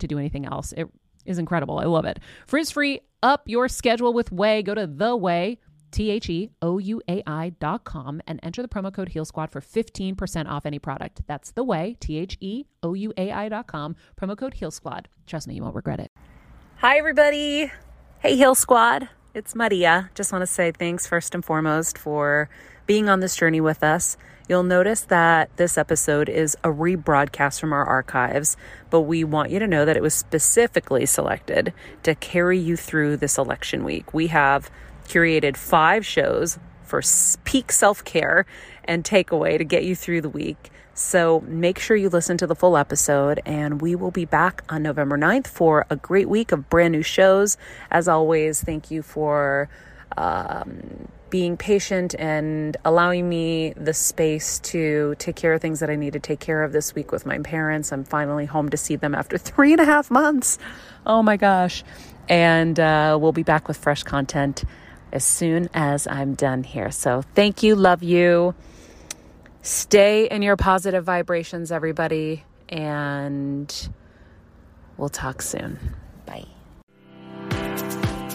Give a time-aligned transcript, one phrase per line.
[0.00, 0.72] to do anything else.
[0.76, 0.88] It
[1.24, 1.78] is incredible.
[1.78, 2.18] I love it.
[2.46, 4.64] Frizz free, up your schedule with Ouai.
[4.64, 5.58] Go to the Ouai.
[5.90, 9.24] T H E O U A I dot com and enter the promo code Heal
[9.24, 11.22] Squad for 15% off any product.
[11.26, 14.70] That's the Ouai, T H E O U A I dot com, promo code Heal
[14.70, 15.08] Squad.
[15.26, 16.12] Trust me, you won't regret it.
[16.76, 17.72] Hi, everybody.
[18.20, 19.08] Hey, Heal Squad.
[19.34, 20.10] It's Maria.
[20.14, 22.48] Just want to say thanks first and foremost for
[22.86, 24.16] being on this journey with us.
[24.50, 28.56] You'll notice that this episode is a rebroadcast from our archives,
[28.90, 31.72] but we want you to know that it was specifically selected
[32.02, 34.12] to carry you through this election week.
[34.12, 34.68] We have
[35.06, 37.00] curated five shows for
[37.44, 38.44] peak self care
[38.82, 40.72] and takeaway to get you through the week.
[40.94, 44.82] So make sure you listen to the full episode, and we will be back on
[44.82, 47.56] November 9th for a great week of brand new shows.
[47.88, 49.68] As always, thank you for.
[50.16, 55.96] Um, being patient and allowing me the space to take care of things that I
[55.96, 57.92] need to take care of this week with my parents.
[57.92, 60.58] I'm finally home to see them after three and a half months.
[61.06, 61.84] Oh my gosh.
[62.28, 64.64] And uh, we'll be back with fresh content
[65.12, 66.90] as soon as I'm done here.
[66.90, 67.74] So thank you.
[67.74, 68.54] Love you.
[69.62, 72.44] Stay in your positive vibrations, everybody.
[72.68, 73.88] And
[74.96, 75.78] we'll talk soon.
[76.26, 76.46] Bye.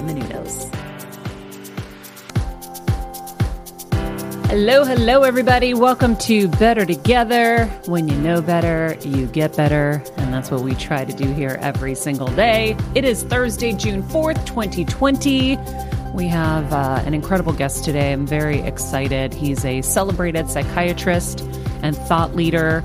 [0.00, 0.32] Maria.
[4.48, 5.74] Hello, hello, everybody.
[5.74, 7.66] Welcome to Better Together.
[7.86, 10.02] When you know better, you get better.
[10.16, 12.76] And that's what we try to do here every single day.
[12.94, 15.56] It is Thursday, June 4th, 2020.
[16.14, 18.12] We have uh, an incredible guest today.
[18.12, 19.32] I'm very excited.
[19.32, 21.40] He's a celebrated psychiatrist
[21.82, 22.82] and thought leader.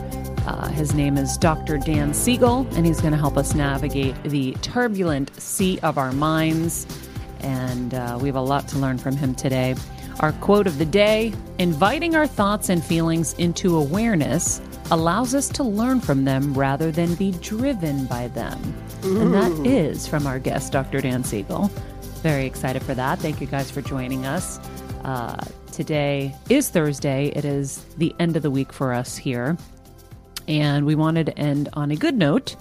[0.48, 1.78] Uh, his name is Dr.
[1.78, 6.88] Dan Siegel, and he's going to help us navigate the turbulent sea of our minds.
[7.42, 9.76] And uh, we have a lot to learn from him today.
[10.20, 15.64] Our quote of the day inviting our thoughts and feelings into awareness allows us to
[15.64, 18.76] learn from them rather than be driven by them.
[19.06, 19.22] Ooh.
[19.22, 21.02] And that is from our guest, Dr.
[21.02, 21.70] Dan Siegel.
[22.24, 23.20] Very excited for that.
[23.20, 24.60] Thank you guys for joining us.
[25.04, 27.28] Uh, today is Thursday.
[27.36, 29.56] It is the end of the week for us here.
[30.48, 32.56] And we wanted to end on a good note.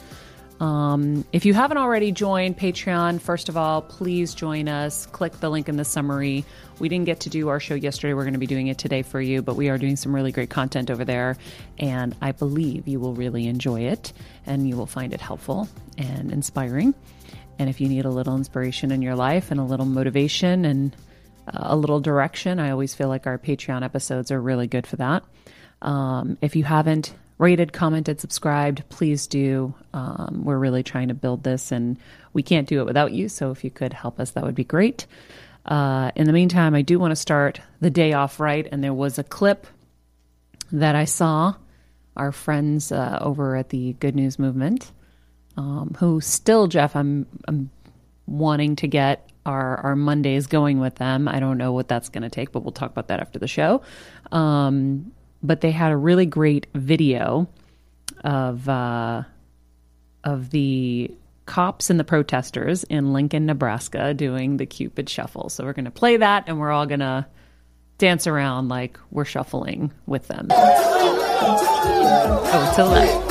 [0.60, 5.06] Um, if you haven't already joined Patreon, first of all, please join us.
[5.06, 6.44] Click the link in the summary.
[6.78, 8.14] We didn't get to do our show yesterday.
[8.14, 10.32] We're going to be doing it today for you, but we are doing some really
[10.32, 11.36] great content over there.
[11.78, 14.12] And I believe you will really enjoy it
[14.46, 15.68] and you will find it helpful
[15.98, 16.94] and inspiring.
[17.58, 20.96] And if you need a little inspiration in your life and a little motivation and
[21.48, 24.96] uh, a little direction, I always feel like our Patreon episodes are really good for
[24.96, 25.22] that.
[25.82, 29.74] Um, if you haven't rated, commented, subscribed, please do.
[29.92, 31.98] Um, we're really trying to build this and
[32.32, 33.28] we can't do it without you.
[33.28, 35.06] So if you could help us, that would be great.
[35.64, 38.66] Uh, in the meantime, I do want to start the day off right.
[38.70, 39.66] And there was a clip
[40.72, 41.54] that I saw
[42.16, 44.90] our friends uh, over at the Good News Movement,
[45.56, 47.70] um, who still, Jeff, I'm, I'm
[48.26, 51.28] wanting to get our, our Mondays going with them.
[51.28, 53.46] I don't know what that's going to take, but we'll talk about that after the
[53.46, 53.82] show.
[54.32, 55.12] Um,
[55.46, 57.48] but they had a really great video
[58.24, 59.22] of uh,
[60.24, 61.10] of the
[61.46, 65.48] cops and the protesters in Lincoln, Nebraska, doing the Cupid Shuffle.
[65.48, 67.26] So we're going to play that, and we're all going to
[67.98, 70.48] dance around like we're shuffling with them.
[72.48, 73.26] Oh, the left.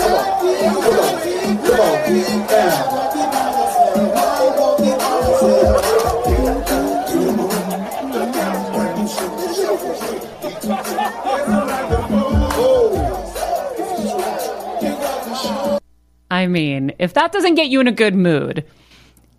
[16.35, 18.65] I mean, if that doesn't get you in a good mood,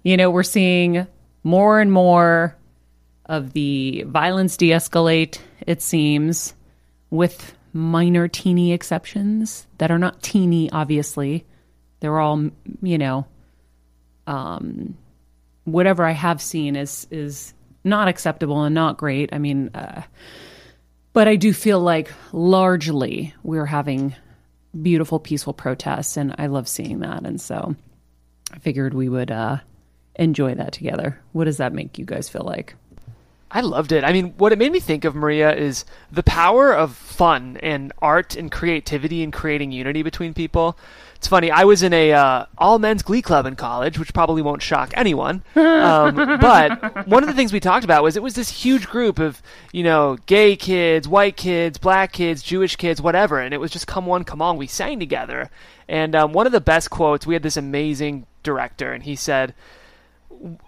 [0.03, 1.07] you know, we're seeing
[1.45, 2.57] more and more
[3.27, 6.55] of the violence de escalate, it seems,
[7.11, 11.45] with minor teeny exceptions that are not teeny, obviously.
[12.01, 12.51] They're all,
[12.81, 13.27] you know,
[14.27, 14.97] um,
[15.65, 17.53] whatever I have seen is is
[17.85, 19.35] not acceptable and not great.
[19.35, 20.01] I mean, uh,
[21.13, 24.15] but I do feel like largely we're having
[24.83, 27.25] beautiful, peaceful protests, and I love seeing that.
[27.25, 27.75] And so
[28.53, 29.59] I figured we would uh,
[30.17, 31.21] enjoy that together.
[31.33, 32.75] What does that make you guys feel like?
[33.51, 34.03] I loved it.
[34.03, 37.93] I mean, what it made me think of, Maria, is the power of fun and
[38.03, 40.77] art and creativity and creating unity between people.
[41.27, 41.51] It's funny.
[41.51, 44.93] I was in a uh, all men's glee club in college, which probably won't shock
[44.95, 45.43] anyone.
[45.57, 49.19] Um, but one of the things we talked about was it was this huge group
[49.19, 49.43] of
[49.73, 53.89] you know gay kids, white kids, black kids, Jewish kids, whatever, and it was just
[53.89, 54.57] come one, come on.
[54.57, 55.51] We sang together,
[55.89, 57.27] and um, one of the best quotes.
[57.27, 59.53] We had this amazing director, and he said,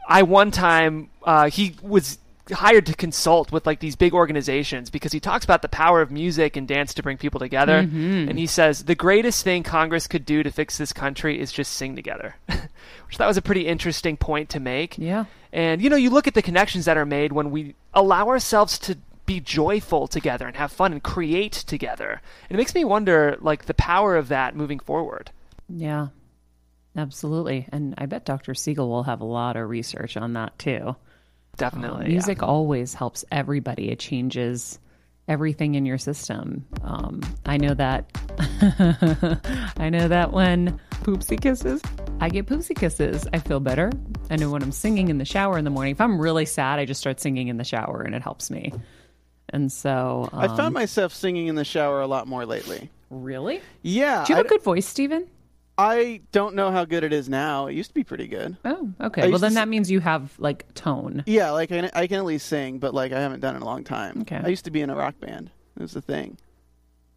[0.08, 2.18] "I one time uh, he was."
[2.50, 6.10] Hired to consult with like these big organizations because he talks about the power of
[6.10, 8.28] music and dance to bring people together Mm-hmm.
[8.30, 11.72] and he says the greatest thing congress could do to fix this country is just
[11.74, 12.36] sing together
[13.06, 15.24] which that was a pretty interesting point to make Yeah.
[15.52, 18.78] and you know you look at the connections that are made when we allow ourselves
[18.80, 18.96] to
[19.26, 23.66] be joyful together and have fun and create together and it makes me wonder like
[23.66, 25.30] the power of that moving forward
[25.68, 26.08] Yeah.
[26.96, 27.68] Absolutely.
[27.70, 28.54] And I bet Dr.
[28.54, 30.96] Siegel will have a lot of research on that too.
[31.58, 32.12] Definitely yeah.
[32.12, 33.90] Music always helps everybody.
[33.90, 34.78] It changes
[35.28, 36.64] everything in your system.
[36.82, 38.10] Um, I know that.
[39.76, 41.82] I know that when poopsie kisses,
[42.20, 43.28] I get poopsie kisses.
[43.34, 43.92] I feel better.
[44.30, 45.92] I know when I'm singing in the shower in the morning.
[45.92, 48.72] If I'm really sad, I just start singing in the shower, and it helps me.
[49.50, 52.90] And so, um, I found myself singing in the shower a lot more lately.
[53.10, 53.60] really.
[53.82, 55.26] Yeah, Do you have I, a good voice, Steven?
[55.78, 57.68] I don't know how good it is now.
[57.68, 58.56] It used to be pretty good.
[58.64, 59.20] Oh, I okay.
[59.22, 61.22] Well, used then to that means you have like tone.
[61.24, 63.62] Yeah, like I, I can at least sing, but like I haven't done it in
[63.62, 64.22] a long time.
[64.22, 64.40] Okay.
[64.42, 65.50] I used to be in a rock band.
[65.76, 66.36] It was the thing.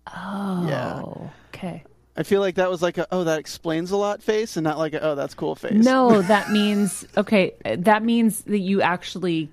[0.08, 1.30] Oh, Yeah.
[1.50, 1.84] Okay.
[2.16, 4.78] I feel like that was like a oh that explains a lot face, and not
[4.78, 5.84] like a oh that's cool face.
[5.84, 7.54] No, that means okay.
[7.64, 9.50] That means that you actually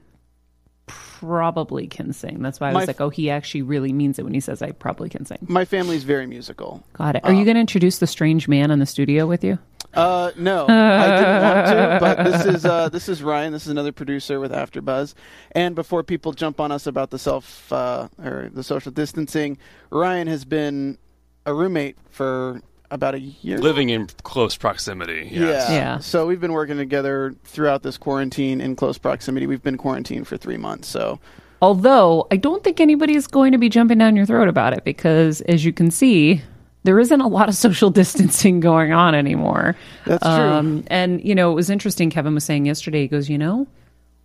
[0.88, 2.42] probably can sing.
[2.42, 4.62] That's why I was My- like, oh, he actually really means it when he says
[4.62, 5.38] I probably can sing.
[5.49, 6.83] My family's very musical.
[6.95, 7.25] Got it.
[7.25, 9.59] Are you Um, going to introduce the strange man in the studio with you?
[9.95, 13.52] Uh, no, I didn't want to, but this is uh, this is Ryan.
[13.52, 15.14] This is another producer with AfterBuzz.
[15.52, 19.57] And before people jump on us about the self uh, or the social distancing,
[19.90, 20.99] Ryan has been
[21.47, 23.59] a roommate for about a year.
[23.59, 25.28] living in close proximity.
[25.30, 25.68] Yes.
[25.71, 25.75] Yeah.
[25.75, 25.99] Yeah.
[25.99, 29.47] So we've been working together throughout this quarantine in close proximity.
[29.47, 30.88] We've been quarantined for three months.
[30.88, 31.21] So
[31.61, 35.40] Although I don't think anybody's going to be jumping down your throat about it because,
[35.42, 36.40] as you can see,
[36.85, 39.76] there isn't a lot of social distancing going on anymore.
[40.07, 40.30] That's true.
[40.30, 42.11] Um, and, you know, it was interesting.
[42.11, 43.66] Kevin was saying yesterday, he goes, you know,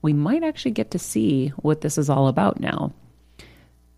[0.02, 2.94] we might actually get to see what this is all about now.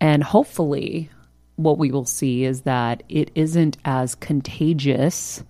[0.00, 1.10] And hopefully,
[1.56, 5.42] what we will see is that it isn't as contagious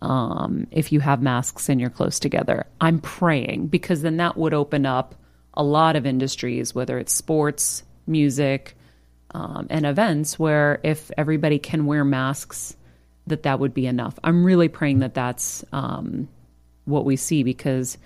[0.00, 2.66] um, if you have masks and you're close together.
[2.80, 5.14] I'm praying because then that would open up
[5.54, 8.76] a lot of industries, whether it's sports, music,
[9.34, 12.76] um, and events, where if everybody can wear masks,
[13.26, 14.18] that that would be enough.
[14.24, 16.28] I'm really praying that that's um,
[16.84, 17.98] what we see because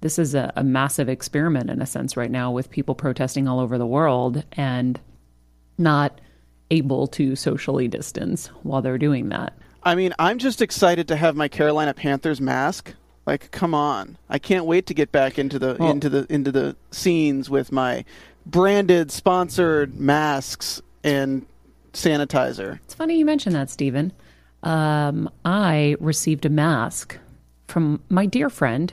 [0.00, 3.60] this is a, a massive experiment in a sense right now with people protesting all
[3.60, 5.00] over the world and
[5.78, 6.20] not
[6.70, 9.52] able to socially distance while they're doing that.
[9.82, 12.94] I mean, I'm just excited to have my Carolina Panthers mask
[13.26, 14.18] Like, come on!
[14.28, 17.72] I can't wait to get back into the Well- into the into the scenes with
[17.72, 18.04] my
[18.44, 21.46] branded, sponsored masks and
[21.94, 22.80] sanitizer.
[22.84, 24.12] It's funny you mentioned that, Stephen.
[24.62, 27.18] Um, I received a mask
[27.68, 28.92] from my dear friend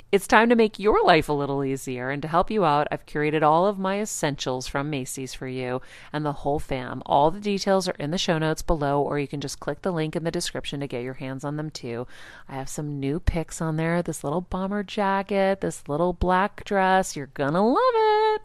[0.11, 2.09] it's time to make your life a little easier.
[2.09, 5.81] And to help you out, I've curated all of my essentials from Macy's for you
[6.11, 7.01] and the whole fam.
[7.05, 9.91] All the details are in the show notes below, or you can just click the
[9.91, 12.07] link in the description to get your hands on them too.
[12.49, 17.15] I have some new picks on there this little bomber jacket, this little black dress.
[17.15, 18.41] You're gonna love it.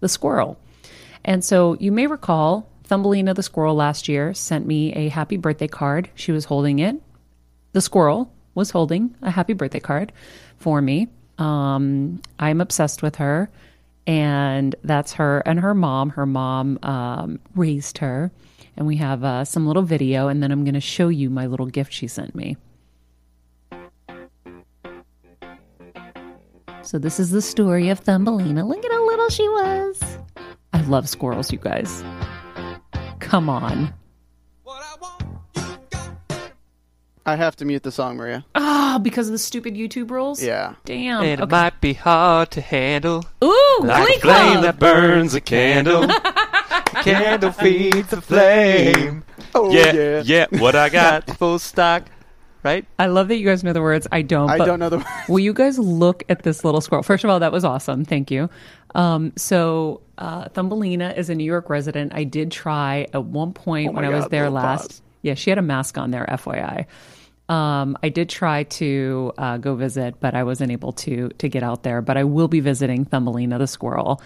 [0.00, 0.58] the squirrel.
[1.24, 5.66] And so you may recall Thumbelina the squirrel last year sent me a happy birthday
[5.66, 6.10] card.
[6.14, 6.96] She was holding it.
[7.72, 10.12] The squirrel was holding a happy birthday card
[10.58, 11.08] for me.
[11.38, 13.48] Um, I'm obsessed with her.
[14.06, 16.10] And that's her and her mom.
[16.10, 18.30] Her mom um, raised her.
[18.76, 20.28] And we have uh, some little video.
[20.28, 22.56] And then I'm going to show you my little gift she sent me.
[26.82, 28.66] So this is the story of Thumbelina.
[28.66, 30.18] Look at how little she was.
[30.72, 32.02] I love squirrels, you guys.
[33.20, 33.92] Come on.
[37.26, 38.46] I have to mute the song, Maria.
[38.70, 40.42] Ah, because of the stupid YouTube rules?
[40.42, 40.74] Yeah.
[40.84, 41.22] Damn.
[41.22, 41.50] And it Okay.
[41.50, 43.24] might be hard to handle.
[43.42, 44.62] Ooh, Like Glee a flame Club.
[44.64, 46.06] that burns a candle.
[47.02, 49.22] Candle feeds the flame.
[49.54, 50.22] Oh yeah, yeah.
[50.24, 50.46] yeah.
[50.60, 51.36] What I got?
[51.38, 52.04] Full stock.
[52.64, 52.84] Right?
[52.98, 54.06] I love that you guys know the words.
[54.10, 54.50] I don't.
[54.50, 54.96] I but don't know the.
[54.98, 55.08] Words.
[55.28, 57.02] Will you guys look at this little squirrel?
[57.04, 58.04] First of all, that was awesome.
[58.04, 58.50] Thank you.
[58.94, 62.12] Um, so, uh, Thumbelina is a New York resident.
[62.14, 64.88] I did try at one point Oh my when I was there last.
[64.88, 65.02] paws.
[65.22, 66.86] Yeah, she had a mask on there, FYI.
[67.48, 71.62] Um, I did try to uh, go visit, but I wasn't able to to get
[71.62, 72.02] out there.
[72.02, 74.22] But I will be visiting Thumbelina the squirrel.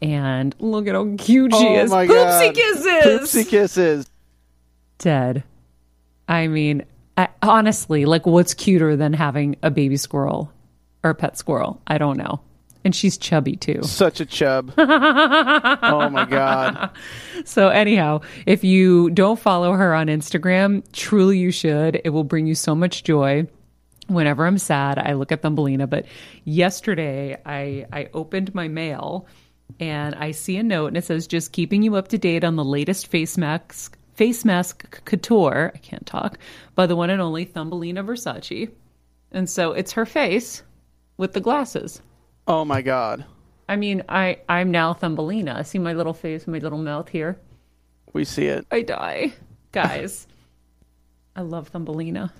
[0.00, 1.90] And look at how cute she oh is.
[1.90, 2.54] my Poopsie God.
[2.54, 2.84] kisses.
[3.04, 4.10] Poopsie kisses.
[4.98, 5.44] Dead.
[6.28, 6.84] I mean,
[7.16, 10.52] I, honestly, like, what's cuter than having a baby squirrel
[11.04, 11.80] or a pet squirrel?
[11.86, 12.40] I don't know.
[12.84, 13.80] And she's chubby too.
[13.82, 14.72] Such a chub.
[14.78, 16.90] oh my god.
[17.44, 22.00] So, anyhow, if you don't follow her on Instagram, truly you should.
[22.04, 23.46] It will bring you so much joy.
[24.08, 25.86] Whenever I'm sad, I look at Thumbelina.
[25.86, 26.06] But
[26.44, 29.26] yesterday, I, I opened my mail
[29.80, 32.56] and I see a note and it says, just keeping you up to date on
[32.56, 35.72] the latest face mask, face mask couture.
[35.74, 36.38] I can't talk.
[36.74, 38.70] By the one and only Thumbelina Versace.
[39.30, 40.62] And so it's her face
[41.16, 42.02] with the glasses.
[42.46, 43.24] Oh my god.
[43.68, 45.64] I mean, I, I'm now Thumbelina.
[45.64, 47.38] See my little face, my little mouth here?
[48.12, 48.66] We see it.
[48.70, 49.32] I die.
[49.70, 50.26] Guys,
[51.36, 52.32] I love Thumbelina.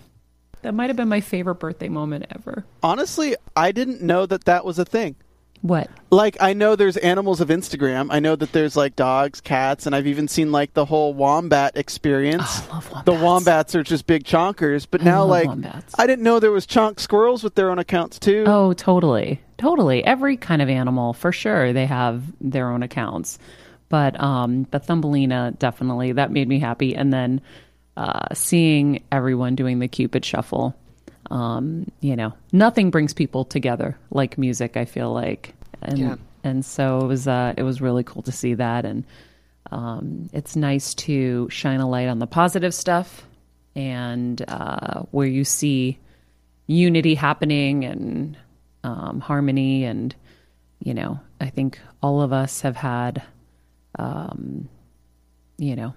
[0.62, 2.64] That might have been my favorite birthday moment ever.
[2.82, 5.16] Honestly, I didn't know that that was a thing.
[5.62, 5.88] What?
[6.11, 8.09] Like I know there's animals of Instagram.
[8.11, 11.76] I know that there's like dogs, cats, and I've even seen like the whole wombat
[11.76, 12.42] experience.
[12.47, 13.04] Oh, I love wombats.
[13.07, 15.95] The wombats are just big chonkers, but now love like wombats.
[15.97, 18.45] I didn't know there was chonk squirrels with their own accounts too.
[18.47, 19.40] Oh, totally.
[19.57, 20.04] Totally.
[20.04, 23.38] Every kind of animal, for sure, they have their own accounts.
[23.88, 26.97] But um but Thumbelina definitely that made me happy.
[26.97, 27.40] And then
[27.97, 30.75] uh seeing everyone doing the Cupid shuffle.
[31.33, 35.55] Um, you know, nothing brings people together like music, I feel like.
[35.81, 36.17] And Yeah.
[36.45, 39.05] and so it was uh it was really cool to see that and
[39.71, 43.27] um it's nice to shine a light on the positive stuff
[43.75, 45.99] and uh where you see
[46.67, 48.37] unity happening and
[48.85, 50.15] um, harmony and
[50.81, 53.23] you know i think all of us have had
[53.99, 54.69] um,
[55.59, 55.95] you know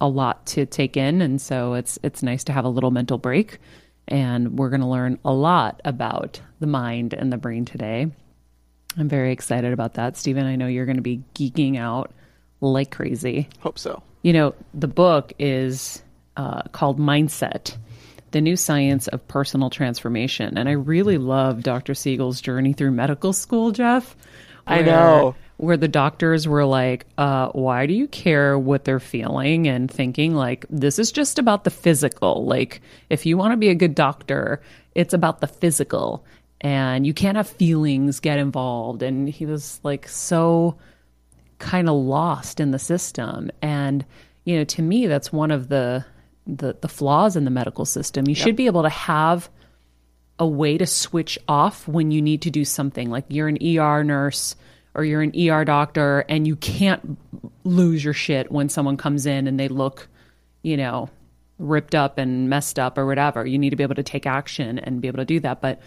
[0.00, 3.18] a lot to take in and so it's it's nice to have a little mental
[3.18, 3.58] break
[4.08, 8.06] and we're going to learn a lot about the mind and the brain today
[8.98, 12.12] i'm very excited about that stephen i know you're going to be geeking out
[12.60, 14.02] like crazy Hope so.
[14.22, 16.00] you know, the book is
[16.36, 17.76] uh, called Mindsight
[18.30, 20.56] The New Science of Personal Transformation.
[20.56, 21.94] And I really love Dr.
[21.94, 24.16] Siegel's journey through medical school, Jeff.
[24.66, 25.34] I know.
[25.62, 30.34] Where the doctors were like, uh, why do you care what they're feeling and thinking?
[30.34, 32.44] Like, this is just about the physical.
[32.44, 34.60] Like, if you want to be a good doctor,
[34.94, 36.24] it's about the physical.
[36.62, 39.02] and you can't have feelings get involved.
[39.02, 40.76] And he was like so
[41.58, 43.50] kind of lost in the system.
[43.60, 44.04] And,
[44.44, 46.04] you know, to me, that's one of the,
[46.46, 48.28] the, the flaws in the medical system.
[48.28, 49.50] You should be able to have
[50.38, 54.02] a way to switch off when you need to do something like you're an ER
[54.02, 54.56] nurse
[54.94, 57.18] or you're an ER doctor and you can't
[57.64, 60.08] lose your shit when someone comes in and they look,
[60.62, 61.08] you know,
[61.58, 63.46] ripped up and messed up or whatever.
[63.46, 65.60] You need to be able to take action and be able to do that.
[65.60, 65.80] But,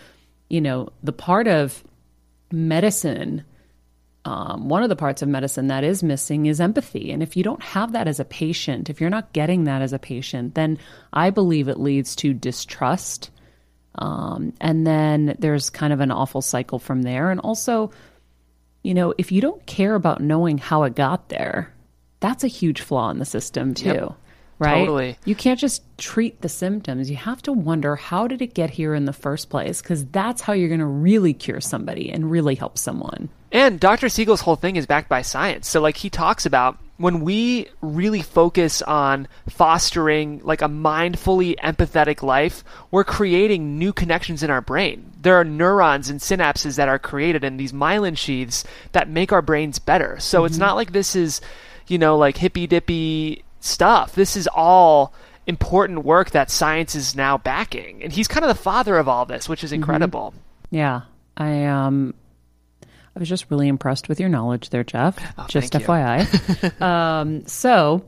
[0.49, 1.83] you know, the part of
[2.51, 3.43] medicine,
[4.23, 7.11] um, one of the parts of medicine that is missing is empathy.
[7.11, 9.93] And if you don't have that as a patient, if you're not getting that as
[9.93, 10.79] a patient, then
[11.13, 13.29] I believe it leads to distrust.
[13.97, 17.31] Um, and then there's kind of an awful cycle from there.
[17.31, 17.91] And also,
[18.85, 21.73] you know, if you don't care about knowing how it got there,
[22.19, 23.89] that's a huge flaw in the system too.
[23.89, 24.13] Yep.
[24.57, 24.79] Right?
[24.85, 25.17] Totally.
[25.25, 27.09] You can't just treat the symptoms.
[27.09, 30.41] You have to wonder how did it get here in the first place because that's
[30.41, 33.27] how you're going to really cure somebody and really help someone.
[33.51, 34.07] And Dr.
[34.07, 35.67] Siegel's whole thing is backed by science.
[35.67, 42.23] So like he talks about when we really focus on fostering like a mindfully empathetic
[42.23, 45.11] life, we're creating new connections in our brain.
[45.21, 49.41] There are neurons and synapses that are created in these myelin sheaths that make our
[49.41, 50.17] brains better.
[50.19, 51.41] So it's not like this is,
[51.87, 54.15] you know, like hippy dippy stuff.
[54.15, 55.13] This is all
[55.47, 58.03] important work that science is now backing.
[58.03, 60.33] And he's kind of the father of all this, which is incredible.
[60.71, 61.01] Yeah.
[61.37, 62.13] I um
[63.15, 65.17] I was just really impressed with your knowledge there, Jeff.
[65.47, 65.87] just thank you.
[65.87, 66.81] FYI.
[66.81, 68.05] um, so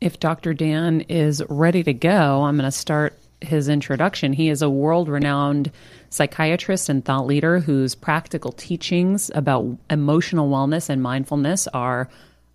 [0.00, 0.54] if Dr.
[0.54, 4.32] Dan is ready to go, I'm going to start his introduction.
[4.32, 5.70] He is a world renowned
[6.10, 12.08] psychiatrist and thought leader whose practical teachings about emotional wellness and mindfulness are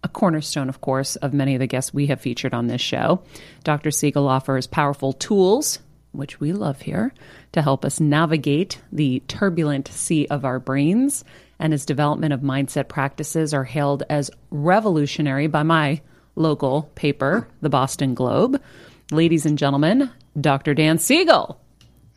[0.04, 3.22] a cornerstone, of course, of many of the guests we have featured on this show.
[3.64, 3.92] Dr.
[3.92, 5.80] Siegel offers powerful tools,
[6.12, 7.14] which we love here,
[7.52, 11.24] to help us navigate the turbulent sea of our brains.
[11.60, 16.02] And his development of mindsight practices are hailed as revolutionary by my
[16.36, 18.62] local paper, the Boston Globe.
[19.12, 20.74] Ladies and gentlemen, Dr.
[20.74, 21.60] Dan Siegel.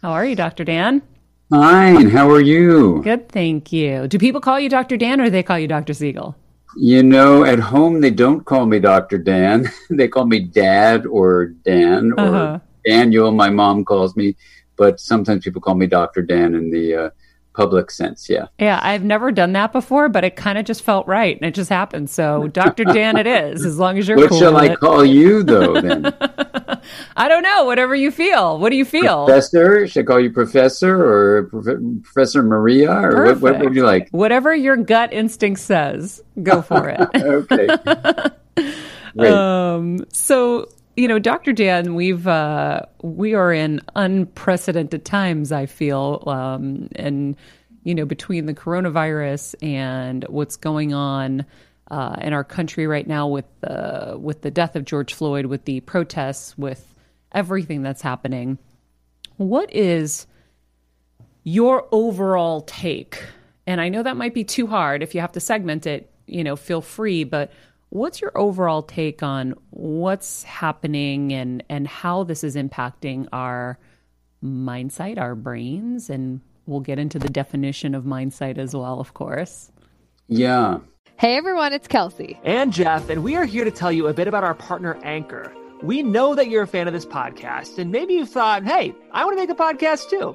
[0.01, 0.64] How are you, Dr.
[0.64, 1.03] Dan?
[1.51, 2.11] Fine.
[2.11, 3.03] How are you?
[3.03, 4.07] Good, thank you.
[4.09, 4.97] Do people call you Dr.
[4.97, 5.93] Dan or they call you Dr.
[5.93, 6.37] Siegel?
[6.77, 9.19] You know, at home they don't call me Dr.
[9.19, 9.71] Dan.
[9.90, 12.59] they call me Dad or Dan or Uh-huh.
[12.85, 13.31] Daniel.
[13.33, 14.37] My mom calls me,
[14.77, 16.23] but sometimes people call me Dr.
[16.23, 17.11] Dan in the uh,
[17.55, 18.29] public sense.
[18.31, 18.47] Yeah.
[18.59, 21.55] Yeah, I've never done that before, but it kind of just felt right and it
[21.55, 22.09] just happened.
[22.11, 22.85] So, Dr.
[22.85, 24.81] Dan, it is, as long as you're What cool shall I it.
[24.81, 25.81] call you though?
[25.81, 26.07] Then
[27.16, 28.59] I don't know, whatever you feel.
[28.59, 29.27] What do you feel?
[29.27, 29.87] Professor?
[29.87, 34.09] Should I call you Professor or Prof- Professor Maria or what, what would you like?
[34.11, 37.01] Whatever your gut instinct says, go for it.
[37.23, 37.68] Okay.
[39.16, 39.33] Great.
[39.33, 40.68] um, so,
[41.03, 41.53] you know, Dr.
[41.53, 45.51] Dan, we've uh, we are in unprecedented times.
[45.51, 47.35] I feel, um, and
[47.83, 51.45] you know, between the coronavirus and what's going on
[51.91, 55.65] uh, in our country right now with the with the death of George Floyd, with
[55.65, 56.95] the protests, with
[57.33, 58.57] everything that's happening,
[59.38, 60.29] what is
[61.43, 63.25] your overall take?
[63.67, 65.03] And I know that might be too hard.
[65.03, 67.25] If you have to segment it, you know, feel free.
[67.25, 67.51] But
[67.92, 73.78] what's your overall take on what's happening and and how this is impacting our
[74.42, 79.70] mindset, our brains, and we'll get into the definition of mindset as well, of course.
[80.28, 80.78] yeah.
[81.18, 82.40] Hey everyone, it's Kelsey.
[82.42, 85.52] and Jeff, and we are here to tell you a bit about our partner Anchor.
[85.83, 89.24] We know that you're a fan of this podcast, and maybe you've thought, hey, I
[89.24, 90.35] want to make a podcast too.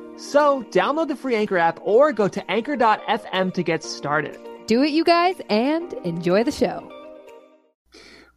[0.17, 4.37] So, download the free Anchor app or go to anchor.fm to get started.
[4.67, 6.89] Do it, you guys, and enjoy the show.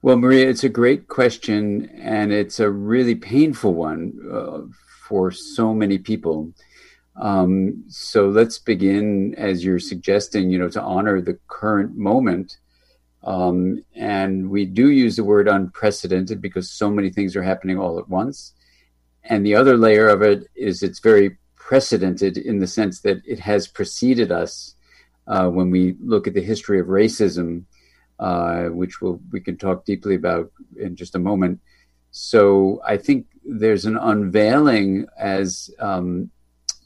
[0.02, 4.60] Well, Maria, it's a great question, and it's a really painful one uh,
[5.08, 6.52] for so many people.
[7.16, 12.58] Um, so let's begin, as you're suggesting, you know, to honor the current moment.
[13.22, 17.98] Um, and we do use the word unprecedented because so many things are happening all
[17.98, 18.52] at once.
[19.22, 23.40] And the other layer of it is it's very precedented in the sense that it
[23.40, 24.74] has preceded us
[25.26, 27.64] uh, when we look at the history of racism
[28.18, 31.60] uh, which we'll, we can talk deeply about in just a moment.
[32.10, 36.30] So I think there's an unveiling as, um,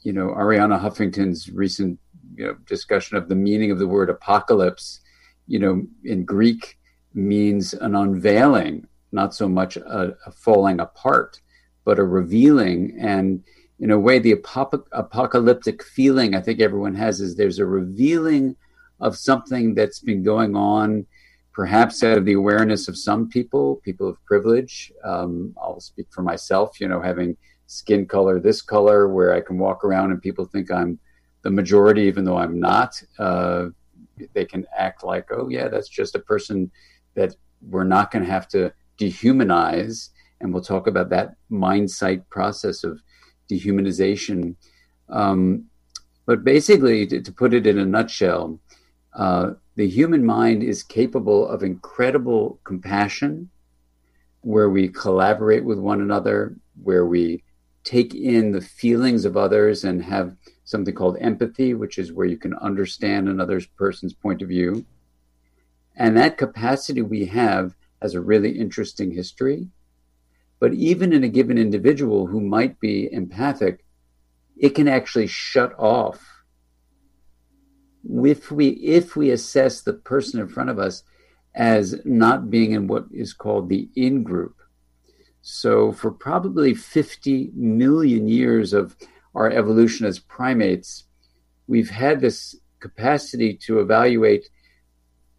[0.01, 1.99] you know, Arianna Huffington's recent
[2.35, 5.01] you know discussion of the meaning of the word apocalypse,
[5.47, 6.77] you know, in Greek
[7.13, 11.41] means an unveiling, not so much a, a falling apart,
[11.85, 12.97] but a revealing.
[12.99, 13.43] And
[13.79, 18.55] in a way, the apop- apocalyptic feeling I think everyone has is there's a revealing
[18.99, 21.05] of something that's been going on,
[21.53, 24.91] perhaps out of the awareness of some people, people of privilege.
[25.03, 27.37] Um, I'll speak for myself, you know, having
[27.67, 30.99] skin color this color, where I can walk around and people think I'm
[31.43, 33.01] the majority, even though I'm not.
[33.17, 33.67] Uh,
[34.33, 36.69] they can act like, oh, yeah, that's just a person
[37.15, 40.09] that we're not going to have to dehumanize.
[40.41, 41.89] And we'll talk about that mind
[42.29, 43.01] process of
[43.49, 44.55] dehumanization.
[45.09, 45.65] Um,
[46.25, 48.59] but basically, to, to, put it in a nutshell,
[49.13, 53.49] uh, the human mind is capable of incredible compassion,
[54.41, 57.43] where we collaborate with one another, where we
[57.83, 62.37] take in the feelings of others and have something called empathy, which is where you
[62.37, 64.85] can understand another person's point of view.
[65.95, 69.67] And that capacity we have has a really interesting history.
[70.59, 73.85] But even in a given individual who might be empathic,
[74.57, 76.43] it can actually shut off.
[78.03, 81.03] If we if we assess the person in front of us
[81.55, 84.55] as not being in what is called the in group.
[85.41, 88.95] So for probably 50 million years of
[89.35, 91.05] our evolution as primates,
[91.67, 94.49] we've had this capacity to evaluate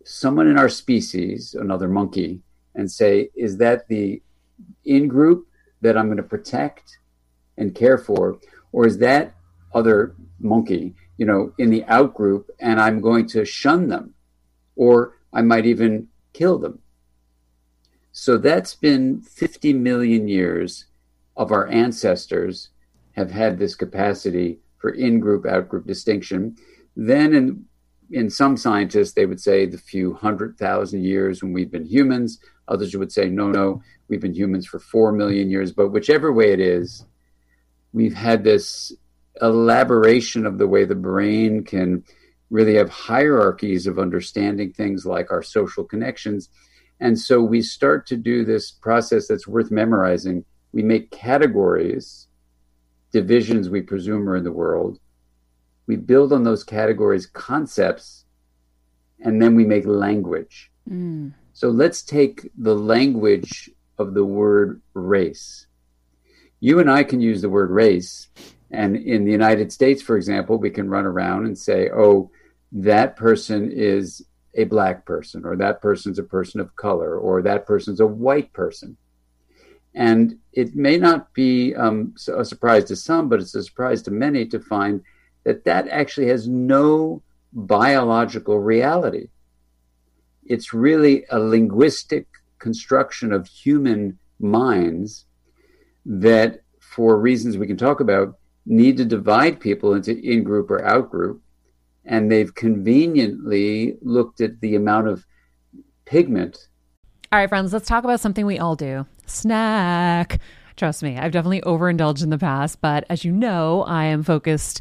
[0.05, 2.41] someone in our species, another monkey,
[2.75, 4.23] and say, is that the
[4.85, 5.47] in group
[5.81, 6.99] that I'm going to protect
[7.57, 8.39] and care for,
[8.73, 9.35] or is that
[9.75, 14.15] other monkey, you know, in the out group and I'm going to shun them,
[14.77, 16.81] or I might even kill them?
[18.13, 20.87] So that's been 50 million years
[21.37, 22.71] of our ancestors
[23.13, 26.57] have had this capacity for in group, out group distinction.
[26.97, 27.65] Then in
[28.13, 32.41] in some scientists, they would say the few hundred thousand years when we've been humans.
[32.71, 35.73] Others would say, no, no, we've been humans for four million years.
[35.73, 37.05] But whichever way it is,
[37.93, 38.93] we've had this
[39.43, 42.05] elaboration of the way the brain can
[42.51, 46.49] really have hierarchies of understanding things like our social connections.
[47.01, 50.45] And so we start to do this process that's worth memorizing.
[50.73, 52.29] We make categories,
[53.13, 54.99] divisions we presume are in the world
[55.91, 58.25] we build on those categories concepts
[59.19, 60.71] and then we make language.
[60.89, 61.33] Mm.
[61.61, 63.69] So let's take the language
[63.99, 65.67] of the word race.
[66.59, 68.29] You and I can use the word race.
[68.71, 72.31] And in the United States, for example, we can run around and say, oh,
[72.73, 77.67] that person is a black person, or that person's a person of color, or that
[77.67, 78.97] person's a white person.
[79.95, 84.11] And it may not be um, a surprise to some, but it's a surprise to
[84.11, 85.03] many to find
[85.45, 87.21] that that actually has no
[87.53, 89.29] biological reality.
[90.51, 92.27] It's really a linguistic
[92.59, 95.27] construction of human minds
[96.05, 98.37] that, for reasons we can talk about,
[98.67, 101.41] need to divide people into in group or out group.
[102.05, 105.25] And they've conveniently looked at the amount of
[106.05, 106.69] pigment.
[107.31, 110.41] All right, friends, let's talk about something we all do snack.
[110.75, 114.81] Trust me, I've definitely overindulged in the past, but as you know, I am focused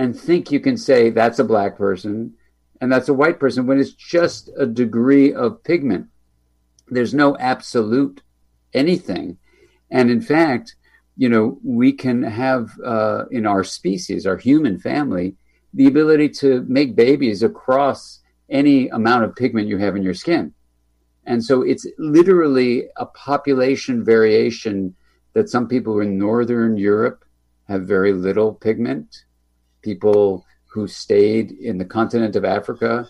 [0.00, 2.32] and think you can say that's a black person
[2.80, 6.06] and that's a white person when it's just a degree of pigment.
[6.88, 8.22] There's no absolute
[8.72, 9.36] anything.
[9.90, 10.74] And in fact,
[11.18, 15.36] you know, we can have uh, in our species, our human family,
[15.74, 20.54] the ability to make babies across any amount of pigment you have in your skin.
[21.26, 24.94] And so it's literally a population variation
[25.34, 27.22] that some people in Northern Europe
[27.68, 29.24] have very little pigment
[29.82, 33.08] people who stayed in the continent of Africa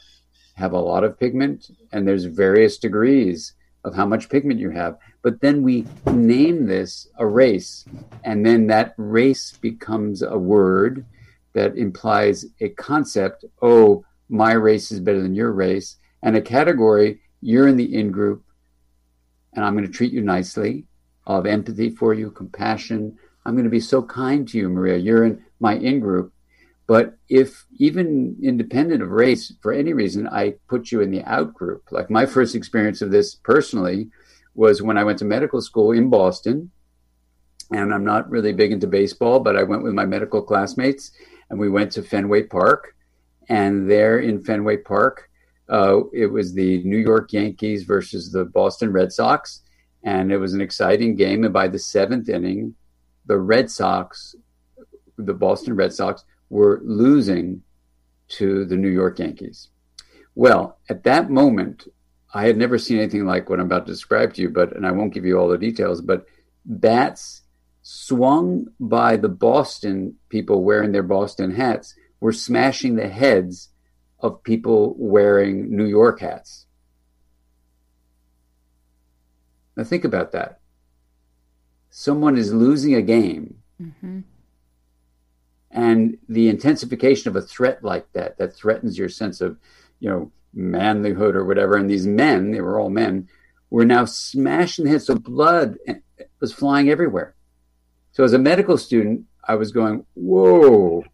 [0.54, 3.54] have a lot of pigment, and there's various degrees.
[3.84, 4.98] of how much pigment you have.
[5.22, 7.84] But then we name this a race,
[8.24, 11.04] and then that race becomes a word
[11.52, 13.44] that implies a concept.
[13.62, 17.20] Oh, my race is better than your race, and a category.
[17.40, 18.44] You're in the in group,
[19.54, 20.84] and I'm going to treat you nicely.
[21.26, 23.16] I'll have empathy for you, compassion.
[23.44, 24.98] I'm going to be so kind to you, Maria.
[24.98, 26.32] You're in my in group.
[26.90, 31.54] But if even independent of race, for any reason, I put you in the out
[31.54, 34.10] group, like my first experience of this personally
[34.56, 36.72] was when I went to medical school in Boston.
[37.70, 41.12] And I'm not really big into baseball, but I went with my medical classmates
[41.48, 42.96] and we went to Fenway Park.
[43.48, 45.30] And there in Fenway Park,
[45.68, 49.62] uh, it was the New York Yankees versus the Boston Red Sox.
[50.02, 51.44] And it was an exciting game.
[51.44, 52.74] And by the seventh inning,
[53.26, 54.34] the Red Sox,
[55.16, 57.62] the Boston Red Sox, were losing
[58.28, 59.68] to the New York Yankees.
[60.34, 61.88] Well, at that moment,
[62.32, 64.86] I had never seen anything like what I'm about to describe to you, but and
[64.86, 66.26] I won't give you all the details, but
[66.64, 67.42] bats
[67.82, 73.70] swung by the Boston people wearing their Boston hats were smashing the heads
[74.20, 76.66] of people wearing New York hats.
[79.76, 80.60] Now think about that.
[81.88, 83.62] Someone is losing a game.
[83.82, 84.20] Mm-hmm
[85.70, 89.56] and the intensification of a threat like that that threatens your sense of
[90.00, 93.28] you know manlyhood or whatever and these men they were all men
[93.70, 95.94] were now smashing the heads so blood eh,
[96.40, 97.34] was flying everywhere.
[98.12, 101.04] So as a medical student i was going whoa.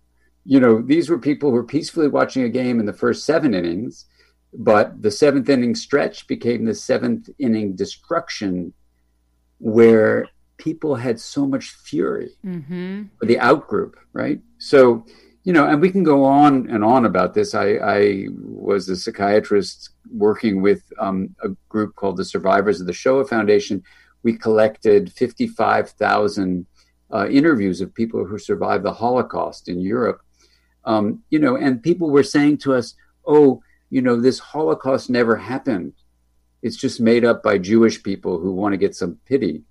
[0.45, 3.55] You know these were people who were peacefully watching a game in the first seven
[3.55, 4.07] innings
[4.55, 8.73] but the seventh inning stretch became the seventh inning destruction
[9.59, 13.05] where people had so much fury mm-hmm.
[13.19, 14.41] for the outgroup, right?
[14.59, 15.05] So,
[15.45, 17.55] you know, and we can go on and on about this.
[17.55, 22.93] I, I was a psychiatrist working with um, a group called the Survivors of the
[22.93, 23.83] Shoah Foundation.
[24.23, 26.67] We collected 55,000
[27.13, 30.21] uh, interviews of people who survived the Holocaust in Europe.
[30.85, 32.95] Um, you know, and people were saying to us,
[33.27, 35.93] oh, you know, this Holocaust never happened.
[36.63, 39.63] It's just made up by Jewish people who want to get some pity.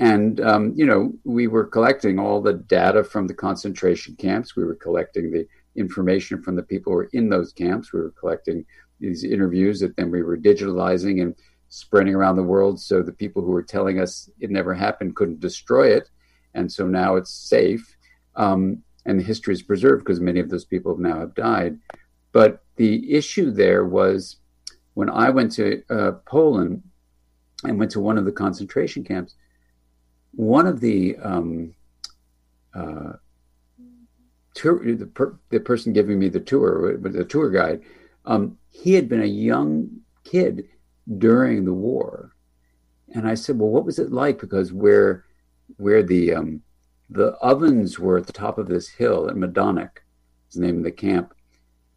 [0.00, 4.56] And, um, you know, we were collecting all the data from the concentration camps.
[4.56, 7.92] We were collecting the information from the people who were in those camps.
[7.92, 8.64] We were collecting
[8.98, 11.36] these interviews that then we were digitalizing and
[11.68, 15.38] spreading around the world so the people who were telling us it never happened couldn't
[15.38, 16.08] destroy it.
[16.54, 17.94] And so now it's safe.
[18.36, 21.78] Um, and the history is preserved because many of those people now have died.
[22.32, 24.36] But the issue there was
[24.94, 26.82] when I went to uh, Poland
[27.64, 29.34] and went to one of the concentration camps,
[30.32, 31.74] one of the um,
[32.74, 33.12] uh,
[34.54, 37.82] tour, the, per, the person giving me the tour, the tour guide,
[38.26, 39.88] um, he had been a young
[40.24, 40.68] kid
[41.18, 42.32] during the war,
[43.14, 45.24] and I said, "Well, what was it like?" Because where
[45.78, 46.62] where the um,
[47.08, 49.90] the ovens were at the top of this hill at Majdanek,
[50.48, 51.34] is the name of the camp,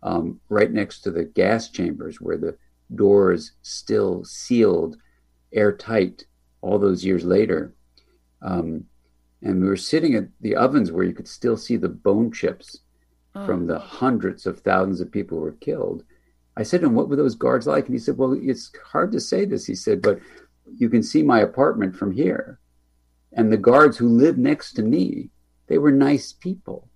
[0.01, 2.57] um, right next to the gas chambers where the
[2.95, 4.97] doors still sealed
[5.51, 6.25] airtight
[6.61, 7.73] all those years later
[8.43, 8.85] um,
[9.41, 12.79] and we were sitting at the ovens where you could still see the bone chips
[13.35, 13.45] oh.
[13.45, 16.03] from the hundreds of thousands of people who were killed.
[16.55, 17.85] I said to him, What were those guards like?
[17.85, 19.65] And he said, Well, it's hard to say this.
[19.65, 20.19] He said, But
[20.77, 22.59] you can see my apartment from here.
[23.33, 25.29] And the guards who lived next to me,
[25.67, 26.87] they were nice people.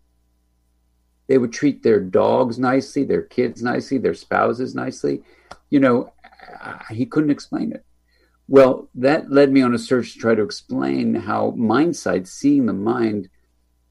[1.28, 5.24] They would treat their dogs nicely, their kids nicely, their spouses nicely.
[5.70, 6.14] You know,
[6.92, 7.84] he couldn't explain it.
[8.48, 12.66] Well, that led me on a search to try to explain how mind sight, seeing
[12.66, 13.30] the mind,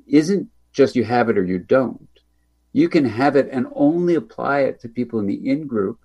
[0.06, 2.08] isn't just you have it or you don't.
[2.72, 5.98] You can have it and only apply it to people in the in group.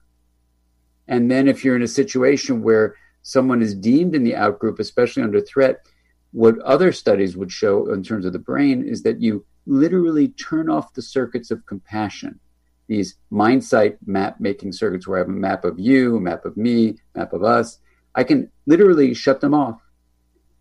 [1.08, 4.80] And then if you're in a situation where someone is deemed in the out group,
[4.80, 5.86] especially under threat,
[6.32, 10.70] what other studies would show in terms of the brain is that you literally turn
[10.70, 12.40] off the circuits of compassion.
[12.88, 16.46] These mind sight map making circuits where I have a map of you, a map
[16.46, 17.80] of me, map of us
[18.16, 19.80] I can literally shut them off.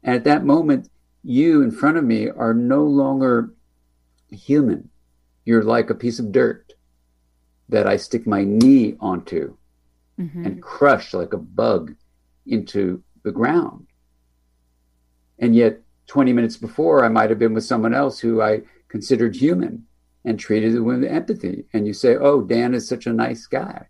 [0.02, 0.88] And at that moment,
[1.22, 3.52] you in front of me are no longer
[4.30, 4.88] human.
[5.44, 6.72] You're like a piece of dirt
[7.68, 9.56] that I stick my knee onto
[10.18, 10.44] mm-hmm.
[10.44, 11.94] and crush like a bug
[12.46, 13.86] into the ground.
[15.38, 19.36] And yet, 20 minutes before, I might have been with someone else who I considered
[19.36, 19.86] human
[20.24, 21.64] and treated with empathy.
[21.72, 23.86] And you say, Oh, Dan is such a nice guy.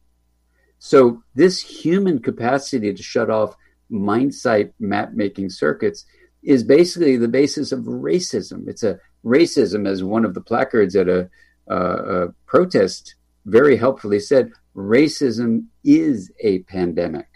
[0.80, 3.54] So this human capacity to shut off
[3.90, 6.06] mindsight map making circuits
[6.42, 8.66] is basically the basis of racism.
[8.66, 11.28] It's a racism, as one of the placards at a,
[11.70, 13.14] uh, a protest
[13.44, 17.28] very helpfully said, racism is a pandemic.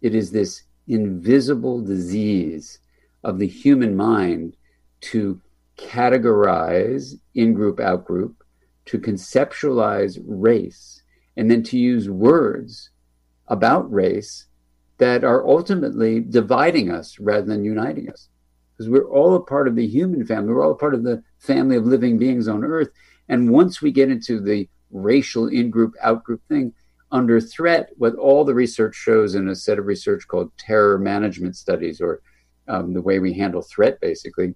[0.00, 2.78] It is this invisible disease
[3.24, 4.56] of the human mind
[5.00, 5.40] to
[5.76, 8.44] categorize in group, out group,
[8.84, 11.02] to conceptualize race,
[11.36, 12.90] and then to use words
[13.48, 14.46] about race
[14.98, 18.28] that are ultimately dividing us rather than uniting us.
[18.72, 21.22] Because we're all a part of the human family, we're all a part of the
[21.38, 22.88] family of living beings on earth.
[23.28, 26.72] And once we get into the racial in group, out group thing,
[27.12, 31.56] under threat, what all the research shows in a set of research called terror management
[31.56, 32.20] studies, or
[32.68, 34.54] um, the way we handle threat, basically,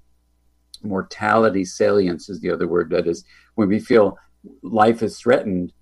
[0.83, 2.91] mortality salience is the other word.
[2.91, 4.19] That is, when we feel
[4.63, 5.73] life is threatened,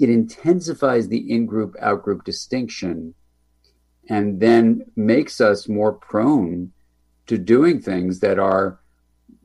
[0.00, 3.14] it intensifies the in group, out group distinction
[4.08, 6.72] and then makes us more prone
[7.26, 8.80] to doing things that are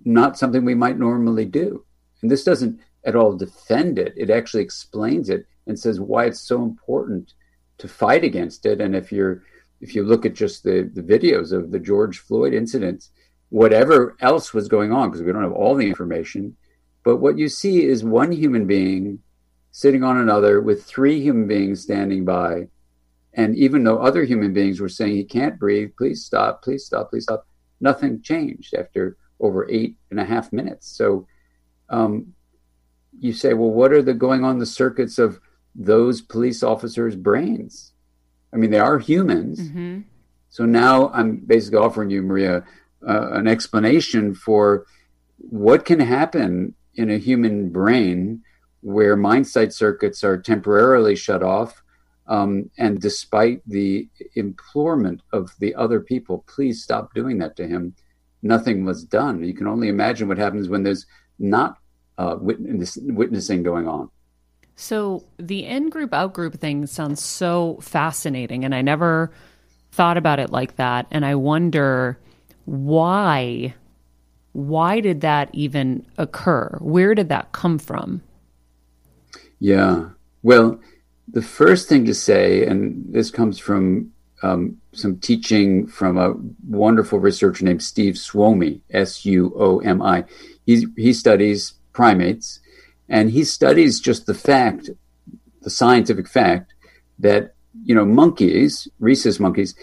[0.04, 1.84] not something we might normally do.
[2.22, 6.42] And this doesn't at all defend it, it actually explains it and says why it's
[6.42, 7.34] so important
[7.78, 8.82] to fight against it.
[8.82, 9.44] And if you're
[9.80, 13.12] if you look at just the, the videos of the George Floyd incidents,
[13.50, 16.58] whatever else was going on, because we don't have all the information,
[17.04, 19.20] but what you see is one human being
[19.72, 22.68] sitting on another with three human beings standing by.
[23.34, 27.12] And even though other human beings were saying he can't breathe, please stop, please stop,
[27.12, 27.48] please stop,
[27.80, 30.88] nothing changed after over eight and a half minutes.
[30.88, 31.28] So
[31.90, 32.34] um,
[33.20, 35.40] you say, well, what are the going on the circuits of
[35.76, 37.94] those police officers' brains?
[38.52, 39.60] I mean, they are humans.
[39.60, 40.02] Mm-hmm.
[40.50, 42.64] So now I'm basically offering you, Maria,
[43.08, 44.88] uh, an explanation for
[45.38, 48.42] what can happen in a human brain
[48.82, 51.84] where mindsight circuits are temporarily shut off.
[52.28, 57.96] Um, and despite the implorement of the other people, please stop doing that to him,
[58.42, 59.44] nothing was done.
[59.44, 61.06] You can only imagine what happens when there's
[61.40, 61.78] not
[62.18, 64.10] uh, witness, witnessing going on.
[64.76, 69.32] So the in group out group thing sounds so fascinating, and I never
[69.92, 71.08] thought about it like that.
[71.10, 72.20] And I wonder
[72.66, 73.74] why
[74.54, 76.78] why did that even occur?
[76.82, 78.22] Where did that come from?
[79.60, 80.10] Yeah.
[80.44, 80.80] Well,
[81.28, 84.12] the first thing to say, and this comes from
[84.44, 86.36] um, some teaching from a
[86.68, 90.26] wonderful researcher named Steve Suomi, S U O M I.
[90.66, 92.60] He, he studies primates
[93.10, 94.90] and he studies just the fact,
[95.62, 96.74] the scientific fact,
[97.20, 99.74] that, you know, monkeys, rhesus monkeys,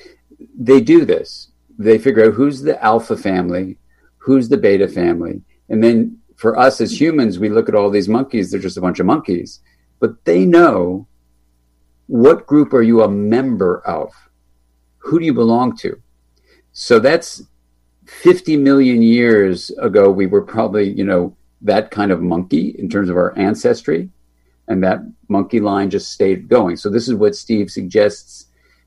[0.57, 1.49] they do this.
[1.79, 3.77] They figure out who's the alpha family,
[4.19, 5.43] who's the beta family.
[5.69, 8.81] And then for us as humans, we look at all these monkeys, they're just a
[8.81, 9.61] bunch of monkeys.
[10.01, 11.07] But they know
[12.07, 14.12] what group are you a member of?
[14.99, 16.01] Who do you belong to?
[16.73, 17.42] So that's
[18.07, 23.09] 50 million years ago, we were probably, you know, that kind of monkey in terms
[23.09, 24.11] of our ancestry.
[24.68, 26.77] And that monkey line just stayed going.
[26.77, 28.47] So this is what Steve suggests,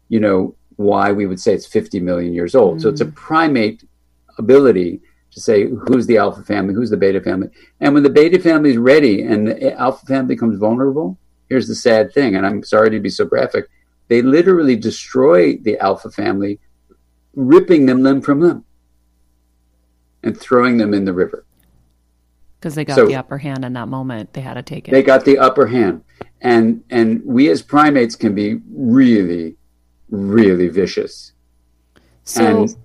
[0.09, 2.77] you know, why we would say it's 50 million years old.
[2.77, 2.81] Mm.
[2.81, 3.15] So it's a mm.
[3.15, 3.83] primate
[4.37, 5.01] ability
[5.37, 7.47] to say who's the alpha family, who's the beta family.
[7.79, 11.15] And when the beta family is ready and the alpha family becomes vulnerable,
[11.47, 13.69] here's the sad thing, and I'm sorry to be so graphic,
[14.07, 16.59] they literally destroy the alpha family,
[17.35, 18.65] ripping them limb from limb
[20.23, 21.45] and throwing them in the river.
[22.59, 24.91] Because they got so, the upper hand in that moment, they had to take it.
[24.91, 26.03] They got the upper hand,
[26.41, 29.55] and and we as primates can be really,
[30.09, 31.33] really vicious.
[32.23, 32.75] So, and,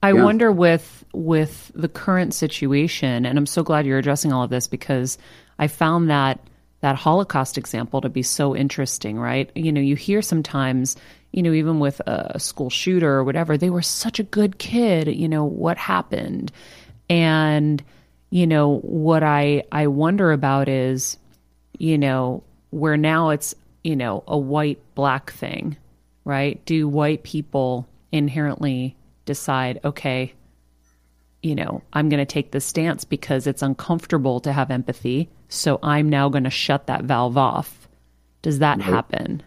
[0.00, 0.22] I yeah.
[0.22, 4.66] wonder with with the current situation, and I'm so glad you're addressing all of this
[4.66, 5.18] because
[5.58, 6.40] I found that
[6.80, 9.50] that Holocaust example to be so interesting, right?
[9.56, 10.94] You know, you hear sometimes,
[11.32, 15.08] you know, even with a school shooter or whatever, they were such a good kid,
[15.08, 16.52] you know, what happened?
[17.10, 17.82] And
[18.30, 21.16] you know, what I I wonder about is,
[21.78, 25.76] you know, where now it's, you know, a white black thing,
[26.24, 26.62] right?
[26.64, 30.34] Do white people inherently decide, okay,
[31.42, 35.28] you know, I'm going to take this stance because it's uncomfortable to have empathy.
[35.48, 37.88] So I'm now going to shut that valve off.
[38.42, 39.42] Does that happen?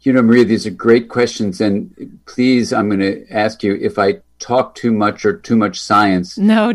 [0.00, 1.60] You know, Maria, these are great questions.
[1.60, 5.80] And please, I'm going to ask you if I talk too much or too much
[5.80, 6.36] science.
[6.36, 6.74] No,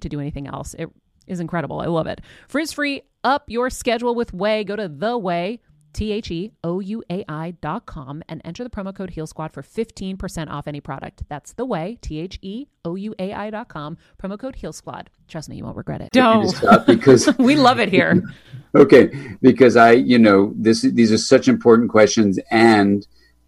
[0.01, 0.73] to do anything else.
[0.75, 0.89] It
[1.27, 1.79] is incredible.
[1.79, 2.21] I love it.
[2.47, 4.65] Frizz free, up your schedule with Ouai.
[4.65, 5.59] Go to the Ouai
[5.93, 9.27] T H E O U A I dot com and enter the promo code Heal
[9.27, 11.23] Squad for 15% off any product.
[11.27, 14.73] That's the Ouai, T H E O U A I dot com, promo code Heal
[14.73, 15.09] Squad.
[15.27, 16.09] Trust me, you won't regret it.
[16.13, 18.23] You just stop because we love it here.
[18.75, 23.05] okay, because I, you know, this these are such important questions, and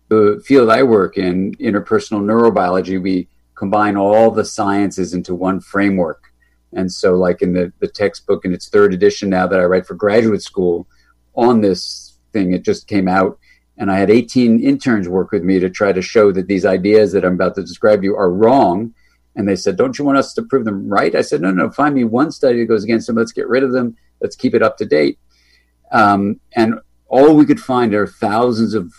[0.09, 6.32] the field I work in, interpersonal neurobiology, we combine all the sciences into one framework.
[6.75, 9.85] And so, like in the, the textbook in its third edition now that I write
[9.85, 10.87] for graduate school
[11.35, 13.39] on this thing, it just came out.
[13.77, 17.11] And I had 18 interns work with me to try to show that these ideas
[17.13, 18.93] that I'm about to describe to you are wrong.
[19.35, 21.15] And they said, Don't you want us to prove them right?
[21.15, 23.15] I said, No, no, find me one study that goes against them.
[23.15, 23.95] Let's get rid of them.
[24.21, 25.19] Let's keep it up to date.
[25.91, 26.75] Um, and
[27.07, 28.91] all we could find are thousands of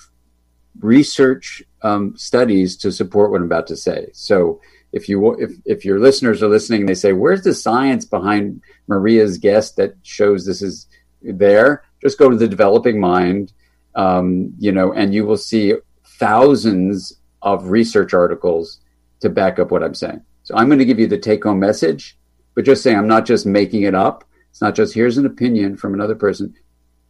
[0.81, 4.09] research um, studies to support what I'm about to say.
[4.13, 4.61] So
[4.95, 8.63] if you if if your listeners are listening, and they say, "Where's the science behind
[8.87, 10.87] Maria's guess that shows this is
[11.21, 13.53] there?" Just go to the Developing Mind,
[13.97, 15.75] um, you know, and you will see
[16.19, 18.81] thousands of research articles
[19.21, 20.23] to back up what I'm saying.
[20.45, 22.17] So I'm going to give you the take-home message,
[22.55, 24.25] but just saying I'm not just making it up.
[24.51, 26.55] It's not just here's an opinion from another person.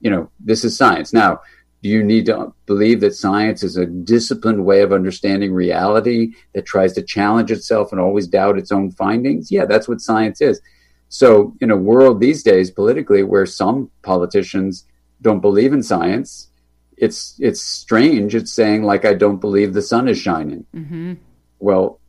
[0.01, 1.13] You know, this is science.
[1.13, 1.41] Now,
[1.85, 6.65] do you need to believe that science is a disciplined way of understanding reality that
[6.65, 9.53] tries to challenge itself and always doubt its own findings?
[9.53, 10.63] Yeah, that's what science is.
[11.11, 14.87] So, in a world these days, politically, where some politicians
[15.21, 16.49] don't believe in science,
[16.97, 18.35] it's it's strange.
[18.35, 21.13] It's saying like, "I don't believe the sun is shining." Mm-hmm.
[21.59, 22.01] Well,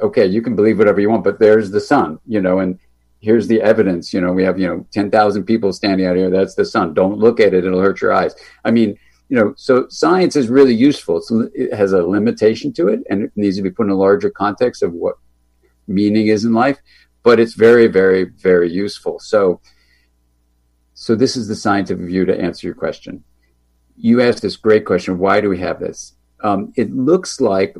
[0.00, 2.78] okay, you can believe whatever you want, but there's the sun, you know, and
[3.22, 4.12] here's the evidence.
[4.12, 6.28] You know, we have, you know, 10,000 people standing out here.
[6.28, 6.92] That's the sun.
[6.92, 7.64] Don't look at it.
[7.64, 8.34] It'll hurt your eyes.
[8.64, 8.98] I mean,
[9.28, 11.22] you know, so science is really useful.
[11.22, 13.96] So it has a limitation to it and it needs to be put in a
[13.96, 15.14] larger context of what
[15.86, 16.78] meaning is in life,
[17.22, 19.18] but it's very, very, very useful.
[19.20, 19.60] So,
[20.94, 23.24] so this is the scientific view to answer your question.
[23.96, 25.18] You asked this great question.
[25.18, 26.14] Why do we have this?
[26.42, 27.76] Um, it looks like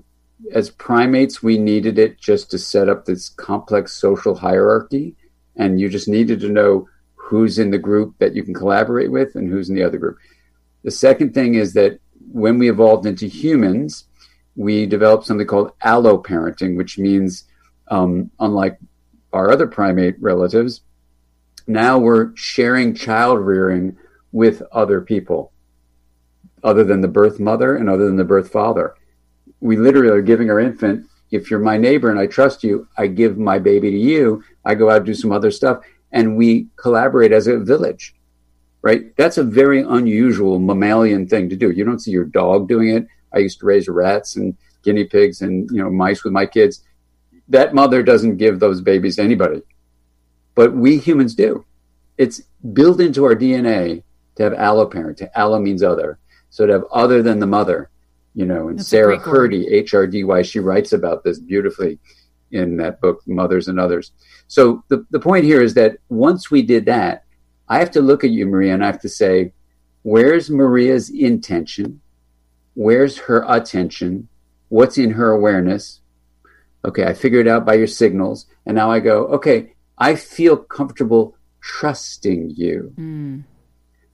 [0.53, 5.17] as primates, we needed it just to set up this complex social hierarchy
[5.57, 9.35] and you just needed to know who's in the group that you can collaborate with
[9.37, 10.19] and who's in the other group.
[10.85, 11.99] The second thing is that
[12.31, 14.05] when we evolved into humans,
[14.57, 17.45] we developed something called alloparenting, which means,
[17.89, 18.79] um, unlike
[19.33, 20.83] our other primate relatives,
[21.67, 23.97] now we're sharing child rearing
[24.33, 25.53] with other people,
[26.65, 28.95] other than the birth mother and other than the birth father.
[29.61, 33.07] We literally are giving our infant if you're my neighbor and I trust you, I
[33.09, 34.45] give my baby to you.
[34.65, 38.15] I go out do some other stuff and we collaborate as a village,
[38.83, 39.17] right?
[39.17, 41.71] That's a very unusual mammalian thing to do.
[41.71, 43.07] You don't see your dog doing it.
[43.33, 46.85] I used to raise rats and guinea pigs and, you know, mice with my kids.
[47.49, 49.63] That mother doesn't give those babies to anybody,
[50.55, 51.65] but we humans do.
[52.19, 52.43] It's
[52.75, 54.03] built into our DNA
[54.37, 55.27] to have alloparent.
[55.35, 56.19] Allo means other.
[56.51, 57.89] So to have other than the mother
[58.35, 61.99] you know, and That's Sarah Hrdy, H R D Y, she writes about this beautifully
[62.51, 64.13] in that book, Mothers and Others.
[64.47, 67.25] So the, the point here is that once we did that,
[67.69, 69.53] I have to look at you, Maria, and I have to say,
[70.03, 72.01] where's Maria's intention?
[72.75, 74.29] Where's her attention?
[74.69, 76.01] What's in her awareness?
[76.85, 78.47] Okay, I figured it out by your signals.
[78.67, 82.93] And now I go, okay, I feel comfortable trusting you.
[82.99, 83.45] Mm.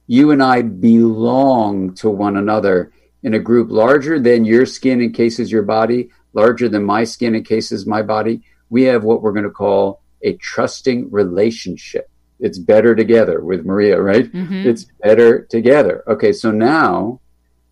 [0.06, 2.92] You and I belong to one another
[3.22, 7.86] in a group larger than your skin encases your body, larger than my skin encases
[7.86, 12.10] my body, we have what we're going to call a trusting relationship.
[12.40, 14.32] It's better together with Maria, right?
[14.32, 14.68] Mm-hmm.
[14.68, 16.04] It's better together.
[16.06, 17.20] Okay, so now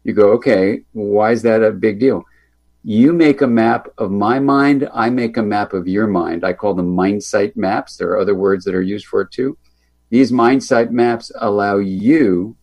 [0.02, 2.24] you go, okay, why is that a big deal?
[2.82, 6.44] You make a map of my mind, I make a map of your mind.
[6.44, 7.96] I call them mind mindsight maps.
[7.96, 9.58] There are other words that are used for it too.
[10.10, 12.56] These mind mindsight maps allow you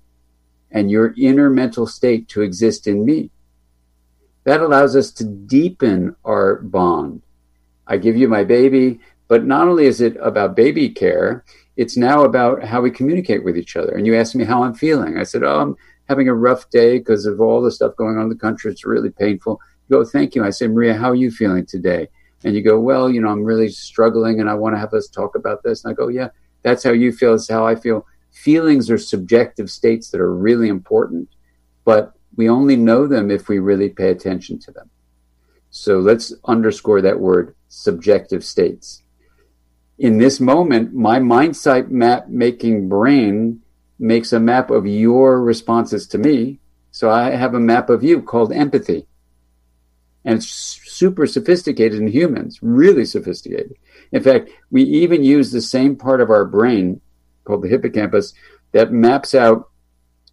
[0.73, 3.29] and your inner mental state to exist in me.
[4.43, 7.21] That allows us to deepen our bond.
[7.87, 11.45] I give you my baby, but not only is it about baby care,
[11.77, 13.95] it's now about how we communicate with each other.
[13.95, 15.17] And you asked me how I'm feeling.
[15.17, 15.75] I said, Oh, I'm
[16.09, 18.71] having a rough day because of all the stuff going on in the country.
[18.71, 19.59] It's really painful.
[19.87, 20.43] You go, Thank you.
[20.43, 22.09] I say, Maria, how are you feeling today?
[22.43, 25.07] And you go, Well, you know, I'm really struggling and I want to have us
[25.07, 25.83] talk about this.
[25.83, 26.29] And I go, Yeah,
[26.63, 27.33] that's how you feel.
[27.33, 31.29] It's how I feel feelings are subjective states that are really important,
[31.85, 34.89] but we only know them if we really pay attention to them.
[35.69, 39.01] So let's underscore that word subjective states.
[39.99, 43.61] in this moment, my mind mindsight map making brain
[43.99, 46.59] makes a map of your responses to me.
[46.91, 49.05] So I have a map of you called empathy.
[50.25, 53.75] And it's super sophisticated in humans, really sophisticated.
[54.11, 57.01] In fact, we even use the same part of our brain
[57.43, 58.33] called the hippocampus
[58.71, 59.69] that maps out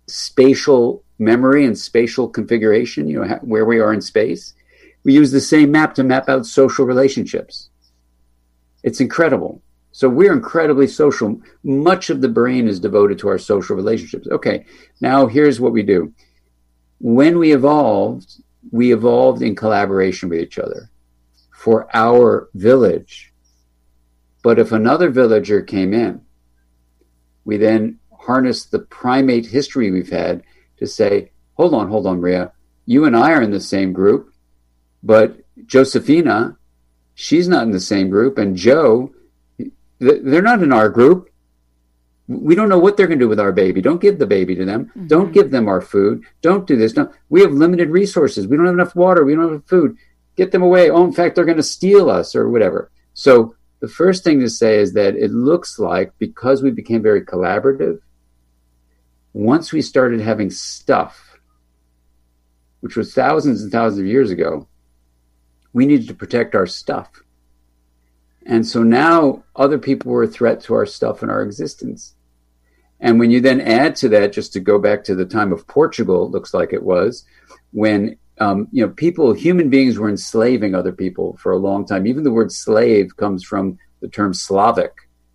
[0.07, 4.55] spatial memory and spatial configuration, you know, where we are in space.
[5.05, 7.71] We use the same map to map out social relationships.
[8.83, 9.63] It's incredible.
[9.93, 11.41] So we're incredibly social.
[11.63, 14.29] Much of the brain is devoted to our social relationships.
[14.31, 14.65] Okay,
[15.01, 16.13] now here's what we do.
[17.01, 20.91] When we evolved, we evolved in collaboration with each other
[21.53, 23.33] for our village.
[24.43, 26.23] But if another villager came in,
[27.51, 30.43] we then harness the primate history we've had
[30.79, 32.53] to say, hold on, hold on, Maria,
[32.87, 34.33] you and I are in the same group,
[35.03, 36.57] but Josephina
[37.21, 39.13] she's not in the same group, and Joe,
[39.99, 41.29] they're not in our group.
[42.29, 43.83] We don't know what they're going to do with our baby.
[43.83, 44.87] Don't give the baby to them.
[44.87, 45.07] Mm-hmm.
[45.09, 46.25] Don't give them our food.
[46.41, 46.97] Don't do this.
[46.97, 48.47] No, we have limited resources.
[48.47, 49.25] We don't have enough water.
[49.25, 49.97] We don't have food.
[50.37, 50.89] Get them away.
[50.89, 52.91] Oh, in fact, they're going to steal us or whatever.
[53.13, 57.23] So the first thing to say is that it looks like because we became very
[57.23, 57.99] collaborative,
[59.33, 61.39] once we started having stuff,
[62.81, 64.69] which was thousands and thousands of years ago,
[65.73, 67.09] we needed to protect our stuff.
[68.47, 72.15] And so now other people were a threat to our stuff and our existence.
[72.99, 75.67] And when you then add to that, just to go back to the time of
[75.67, 77.25] Portugal, looks like it was,
[77.73, 82.07] when um, you know people, human beings were enslaving other people for a long time.
[82.07, 84.93] Even the word slave comes from the term Slavic,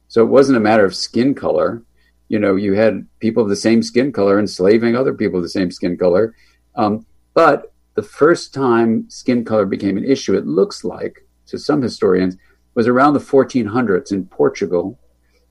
[0.08, 1.84] so it wasn't a matter of skin color.
[2.28, 5.49] You know, you had people of the same skin color enslaving other people of the
[5.49, 6.36] same skin color.
[6.76, 11.82] Um, but the first time skin color became an issue, it looks like to some
[11.82, 12.38] historians,
[12.74, 14.99] was around the 1400s in Portugal,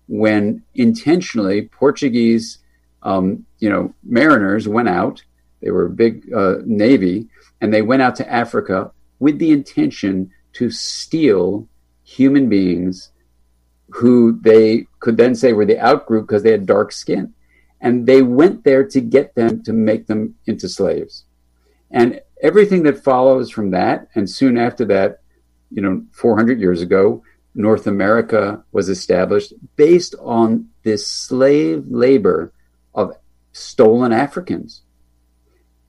[0.09, 2.59] when intentionally Portuguese,
[3.03, 5.23] um, you know, mariners went out.
[5.63, 7.29] They were a big uh, navy,
[7.65, 11.67] and they went out to Africa with the intention to steal
[12.03, 13.11] human beings
[13.89, 17.33] who they could then say were the outgroup because they had dark skin.
[17.81, 21.25] And they went there to get them to make them into slaves.
[21.91, 25.21] And everything that follows from that, and soon after that,
[25.71, 27.23] you know, 400 years ago,
[27.55, 32.53] North America was established based on this slave labor
[32.95, 33.17] of
[33.53, 34.83] stolen Africans.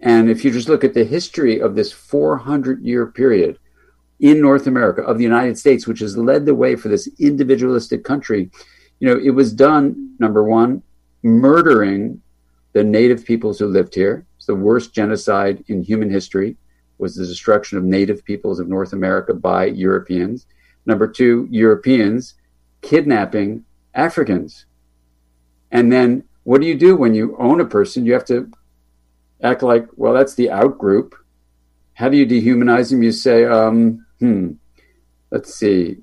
[0.02, 3.58] And if you just look at the history of this 400 year period
[4.20, 8.04] in North America of the United States, which has led the way for this individualistic
[8.04, 8.50] country,
[9.00, 10.82] you know, it was done, number one,
[11.24, 12.22] murdering
[12.74, 16.58] the native peoples who lived here It's the worst genocide in human history
[16.98, 20.46] was the destruction of native peoples of North America by Europeans.
[20.86, 22.36] Number two, Europeans
[22.82, 24.66] kidnapping Africans.
[25.72, 28.06] And then what do you do when you own a person?
[28.06, 28.52] You have to
[29.42, 31.16] act like, well, that's the out group.
[31.94, 33.04] How do you dehumanize them?
[33.04, 34.54] You say, um, hmm,
[35.32, 35.98] let's see.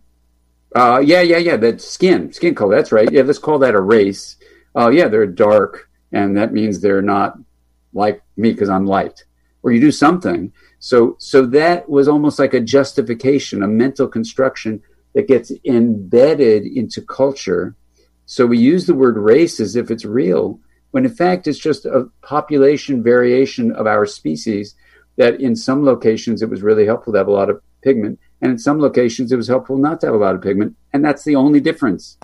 [0.75, 2.77] Uh, yeah, yeah, yeah, that skin, skin color.
[2.77, 3.11] That's right.
[3.11, 4.37] Yeah, let's call that a race.
[4.75, 7.39] Oh, uh, yeah, they're dark, and that means they're not
[7.93, 9.25] like me because I'm light,
[9.63, 10.51] or you do something.
[10.79, 14.83] So, so that was almost like a justification, a mental construction
[15.15, 17.77] that gets embedded into culture.
[18.25, 20.59] So we use the word race as if it's real,
[20.93, 24.75] when in fact it's just a population variation of our species.
[25.17, 28.53] That in some locations it was really helpful to have a lot of pigment, and
[28.53, 31.25] in some locations it was helpful not to have a lot of pigment, and that's
[31.25, 32.17] the only difference.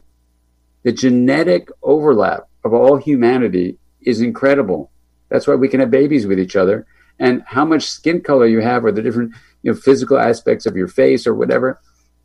[0.85, 4.91] The genetic overlap of all humanity is incredible.
[5.29, 6.87] That's why we can have babies with each other.
[7.19, 10.77] And how much skin color you have, or the different you know, physical aspects of
[10.77, 11.81] your face, or whatever,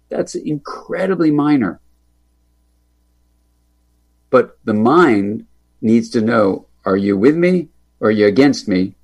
[0.10, 1.82] that's incredibly minor.
[4.30, 5.48] But the mind
[5.84, 7.70] needs to know: Are you with me,
[8.00, 8.96] or are you against me?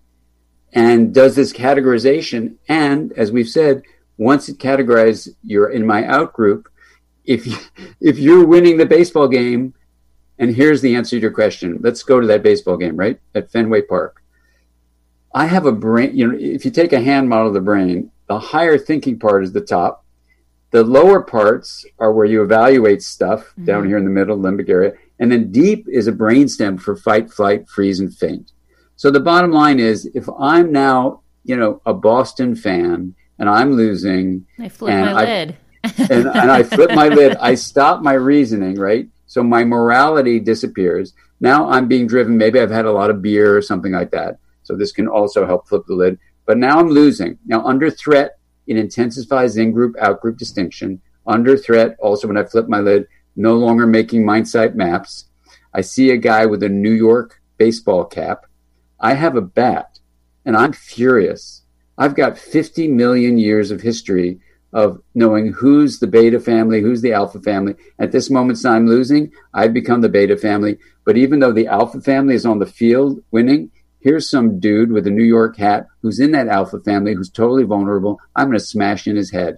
[0.73, 3.83] And does this categorization, and as we've said,
[4.17, 6.69] once it categorizes you're in my out group,
[7.25, 7.57] if you,
[8.01, 9.73] if you're winning the baseball game
[10.39, 11.79] and here's the answer to your question.
[11.81, 13.19] Let's go to that baseball game, right?
[13.35, 14.23] At Fenway Park.
[15.35, 18.09] I have a brain, you know, if you take a hand model of the brain,
[18.27, 20.05] the higher thinking part is the top.
[20.71, 23.65] The lower parts are where you evaluate stuff mm-hmm.
[23.65, 24.93] down here in the middle, limbic area.
[25.19, 28.51] And then deep is a brainstem for fight, flight, freeze, and faint.
[28.95, 33.73] So the bottom line is if I'm now, you know, a Boston fan and I'm
[33.73, 34.45] losing.
[34.59, 35.57] I flip my I, lid.
[35.97, 39.07] and, and I flip my lid, I stop my reasoning, right?
[39.27, 41.13] So my morality disappears.
[41.39, 42.37] Now I'm being driven.
[42.37, 44.39] Maybe I've had a lot of beer or something like that.
[44.63, 46.19] So this can also help flip the lid.
[46.45, 47.37] But now I'm losing.
[47.45, 51.01] Now under threat, it intensifies in group, out group distinction.
[51.25, 55.25] Under threat, also when I flip my lid, no longer making mindsight maps.
[55.73, 58.45] I see a guy with a New York baseball cap.
[58.99, 59.99] I have a bat
[60.45, 61.63] and I'm furious.
[61.97, 64.39] I've got 50 million years of history
[64.71, 67.75] of knowing who's the beta family, who's the alpha family.
[67.97, 70.77] At this moment I'm losing, I've become the beta family.
[71.05, 75.07] But even though the alpha family is on the field winning, here's some dude with
[75.07, 78.19] a New York hat who's in that alpha family who's totally vulnerable.
[78.35, 79.57] I'm going to smash in his head.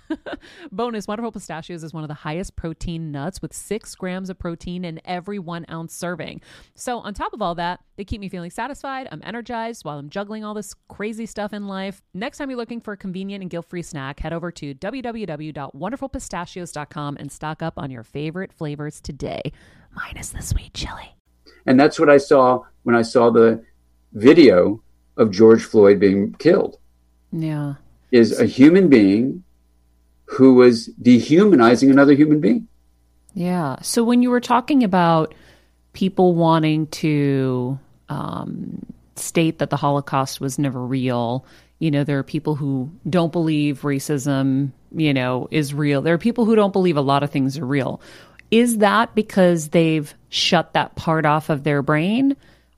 [0.71, 4.85] Bonus Wonderful Pistachios is one of the highest protein nuts with six grams of protein
[4.85, 6.41] in every one ounce serving.
[6.75, 9.07] So, on top of all that, they keep me feeling satisfied.
[9.11, 12.01] I'm energized while I'm juggling all this crazy stuff in life.
[12.13, 17.17] Next time you're looking for a convenient and guilt free snack, head over to www.wonderfulpistachios.com
[17.17, 19.51] and stock up on your favorite flavors today,
[19.95, 21.15] minus the sweet chili.
[21.65, 23.63] And that's what I saw when I saw the
[24.13, 24.81] video
[25.17, 26.77] of George Floyd being killed.
[27.31, 27.75] Yeah.
[28.11, 29.43] Is a human being
[30.31, 32.67] who was dehumanizing another human being.
[33.33, 33.77] Yeah.
[33.81, 35.33] So when you were talking about
[35.93, 37.77] people wanting to
[38.07, 38.85] um,
[39.17, 41.45] state that the Holocaust was never real,
[41.79, 46.01] you know, there are people who don't believe racism, you know, is real.
[46.01, 48.01] There are people who don't believe a lot of things are real.
[48.51, 52.37] Is that because they've shut that part off of their brain,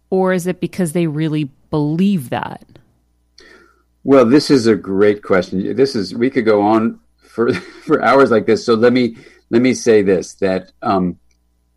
[0.09, 2.65] or is it because they really believe that?
[4.03, 5.75] Well, this is a great question.
[5.75, 6.99] This is we could go on
[7.33, 7.51] for
[7.85, 8.65] for hours like this.
[8.65, 9.17] So let me
[9.49, 11.19] let me say this: that um,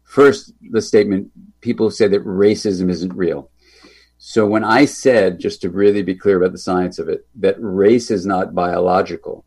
[0.05, 1.31] first, the statement
[1.61, 3.51] people say that racism isn't real.
[4.19, 7.57] So when I said, just to really be clear about the science of it, that
[7.59, 9.45] race is not biological,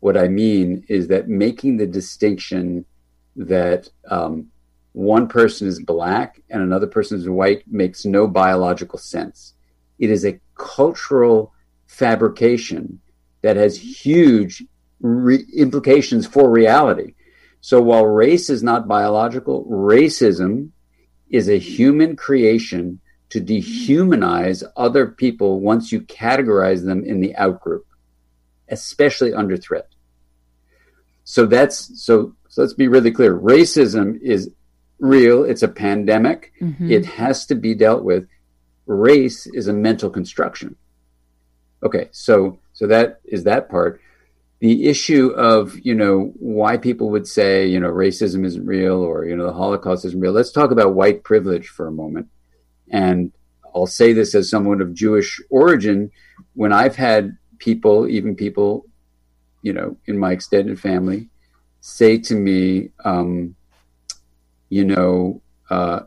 [0.00, 2.84] what I mean is that making the distinction
[3.36, 4.48] that um,
[4.92, 9.54] one person is black and another person is white makes no biological sense.
[9.98, 11.52] It is a cultural
[11.86, 13.00] fabrication
[13.42, 14.64] that has huge
[15.00, 17.14] re- implications for reality.
[17.60, 20.70] So while race is not biological, racism
[21.30, 27.82] is a human creation to dehumanize other people once you categorize them in the outgroup,
[28.68, 29.88] especially under threat.
[31.24, 33.38] So that's so, so let's be really clear.
[33.38, 34.50] Racism is
[34.98, 35.44] real.
[35.44, 36.52] It's a pandemic.
[36.60, 36.90] Mm-hmm.
[36.90, 38.26] It has to be dealt with.
[38.86, 40.74] Race is a mental construction.
[41.82, 44.00] Okay, so so that is that part
[44.60, 49.24] the issue of you know why people would say you know racism isn't real or
[49.24, 52.28] you know the holocaust isn't real let's talk about white privilege for a moment.
[52.90, 53.32] And
[53.74, 56.10] i'll say this as someone of jewish origin.
[56.54, 58.86] When i've had people even people
[59.62, 61.28] you know in my extended family
[61.80, 63.54] say to me um,
[64.68, 65.40] you know
[65.70, 66.00] uh,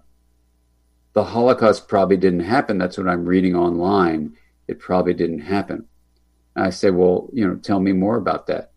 [1.14, 2.78] the holocaust probably didn't happen.
[2.78, 4.36] That's what i'm reading online.
[4.68, 5.88] It probably didn't happen
[6.56, 8.72] I said, well, you know, tell me more about that.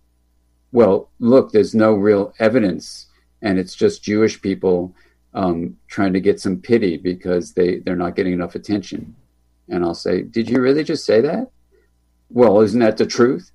[0.72, 3.06] Well, look, there's no real evidence,
[3.42, 4.94] and it's just Jewish people
[5.34, 9.14] um, trying to get some pity because they, they're not getting enough attention.
[9.68, 11.50] And I'll say, did you really just say that?
[12.30, 13.50] Well, isn't that the truth?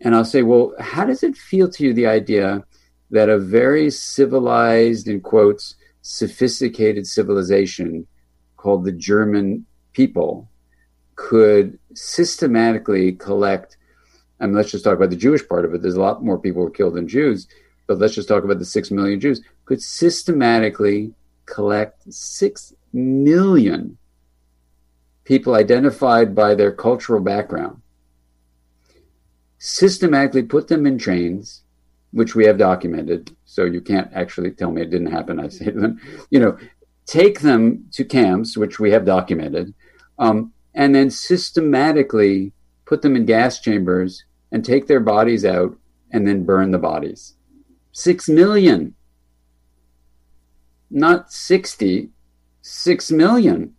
[0.00, 2.64] And I'll say, well, how does it feel to you, the idea
[3.10, 8.06] that a very civilized, in quotes, sophisticated civilization
[8.56, 10.49] called the German people
[11.20, 13.76] could systematically collect,
[14.40, 15.82] I mean, let's just talk about the Jewish part of it.
[15.82, 17.46] There's a lot more people were killed than Jews,
[17.86, 21.12] but let's just talk about the six million Jews, could systematically
[21.44, 23.98] collect six million
[25.24, 27.82] people identified by their cultural background,
[29.58, 31.64] systematically put them in trains,
[32.12, 33.36] which we have documented.
[33.44, 35.38] So you can't actually tell me it didn't happen.
[35.38, 36.00] I say to them,
[36.30, 36.56] you know,
[37.04, 39.74] take them to camps, which we have documented,
[40.18, 42.52] um, and then systematically
[42.84, 45.76] put them in gas chambers and take their bodies out
[46.12, 47.34] and then burn the bodies.
[47.92, 48.94] Six million.
[50.90, 52.10] Not 60,
[52.62, 53.74] six million.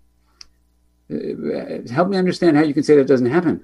[1.12, 3.62] Uh, help me understand how you can say that doesn't happen.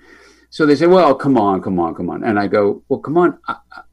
[0.49, 2.23] So they say, well, come on, come on, come on.
[2.23, 3.37] And I go, well, come on.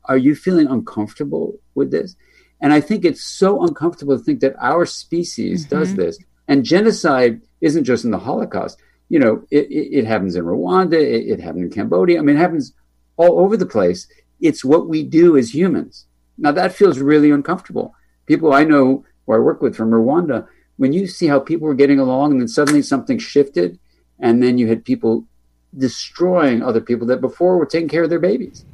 [0.07, 2.17] Are you feeling uncomfortable with this?
[2.61, 5.77] And I think it's so uncomfortable to think that our species Mm-hmm.
[5.79, 6.19] does this.
[6.49, 8.81] And genocide isn't just in the Holocaust.
[9.09, 12.19] You know, it, it, it happens in Rwanda, it, it happened in Cambodia.
[12.19, 12.73] I mean, it happens
[13.17, 14.09] all over the place.
[14.41, 16.07] It's what we do as humans.
[16.37, 17.95] Now, that feels really uncomfortable.
[18.27, 20.47] People I know who I work with from Rwanda,
[20.77, 23.79] when you see how people were getting along and then suddenly something shifted,
[24.19, 25.25] and then you had people
[25.77, 28.65] destroying other people that before were taking care of their babies.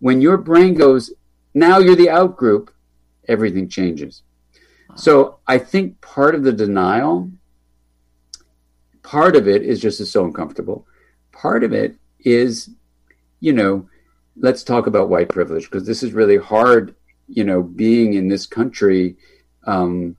[0.00, 1.12] When your brain goes,
[1.54, 2.70] now you're the out group,
[3.28, 4.22] everything changes.
[4.96, 7.30] So I think part of the denial,
[9.04, 10.86] part of it is just it's so uncomfortable.
[11.30, 12.70] Part of it is,
[13.38, 13.88] you know,
[14.36, 16.96] let's talk about white privilege because this is really hard,
[17.28, 19.16] you know, being in this country
[19.66, 20.16] um,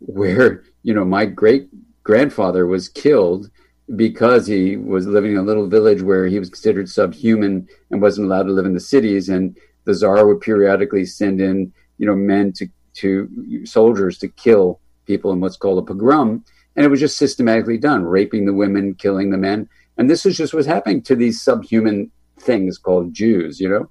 [0.00, 1.68] where, you know, my great
[2.02, 3.50] grandfather was killed
[3.96, 8.26] because he was living in a little village where he was considered subhuman and wasn't
[8.26, 9.28] allowed to live in the cities.
[9.28, 14.80] And the czar would periodically send in, you know, men to, to soldiers to kill
[15.04, 16.44] people in what's called a pogrom.
[16.76, 19.68] And it was just systematically done, raping the women, killing the men.
[19.96, 22.10] And this is just what's happening to these subhuman
[22.40, 23.88] things called Jews, you know?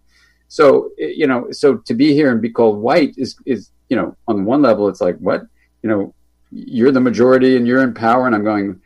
[0.49, 3.95] So, eh, you know, so to be here and be called white is, is, you
[3.95, 5.43] know, on one level, it's like, what?
[5.81, 6.13] You know,
[6.51, 8.27] you're the majority and you're in power.
[8.27, 8.79] And I'm going,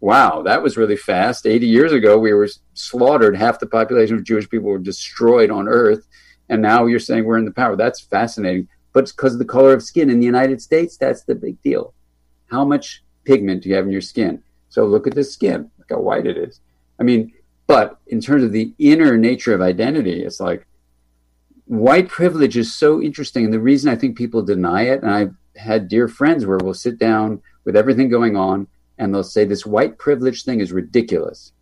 [0.00, 1.46] wow, that was really fast.
[1.46, 3.36] 80 years ago, we were slaughtered.
[3.36, 6.06] Half the population of Jewish people were destroyed on earth.
[6.48, 7.76] And now you're saying we're in the power.
[7.76, 8.68] That's fascinating.
[8.92, 11.60] But it's because of the color of skin in the United States, that's the big
[11.62, 11.94] deal.
[12.50, 14.42] How much pigment you have in your skin?
[14.68, 16.60] So look at the skin, look how white it is.
[16.98, 17.32] I mean,
[17.66, 20.66] but in terms of the inner nature of identity, it's like
[21.66, 23.44] white privilege is so interesting.
[23.44, 26.74] And the reason I think people deny it, and I've had dear friends where we'll
[26.74, 28.66] sit down with everything going on
[28.98, 31.52] and they'll say this white privilege thing is ridiculous.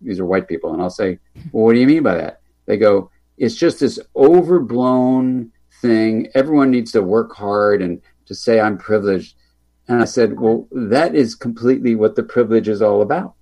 [0.00, 0.72] These are white people.
[0.72, 1.18] And I'll say,
[1.52, 2.40] well, what do you mean by that?
[2.66, 6.28] They go, it's just this overblown thing.
[6.34, 9.36] Everyone needs to work hard and to say I'm privileged.
[9.88, 13.34] And I said, well, that is completely what the privilege is all about.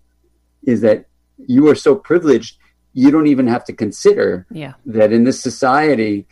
[0.64, 1.06] Is that
[1.46, 2.58] you are so privileged,
[2.92, 4.74] you don't even have to consider Yeah.
[4.86, 6.26] that in this society,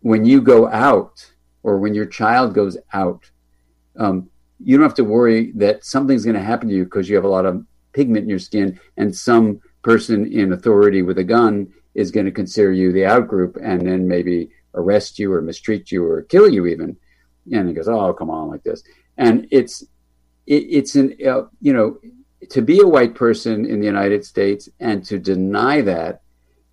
[0.00, 1.32] when you go out
[1.62, 3.30] or when your child goes out,
[3.96, 4.28] um,
[4.60, 7.24] you don't have to worry that something's going to happen to you because you have
[7.24, 11.72] a lot of pigment in your skin and some person in authority with a gun
[11.94, 16.04] is going to consider you the outgroup and then maybe arrest you or mistreat you
[16.04, 16.96] or kill you even.
[17.52, 18.82] And he goes, "Oh, come on, like this."
[19.18, 19.82] And it's
[20.46, 21.98] it, it's an uh, you know
[22.50, 26.22] to be a white person in the United States and to deny that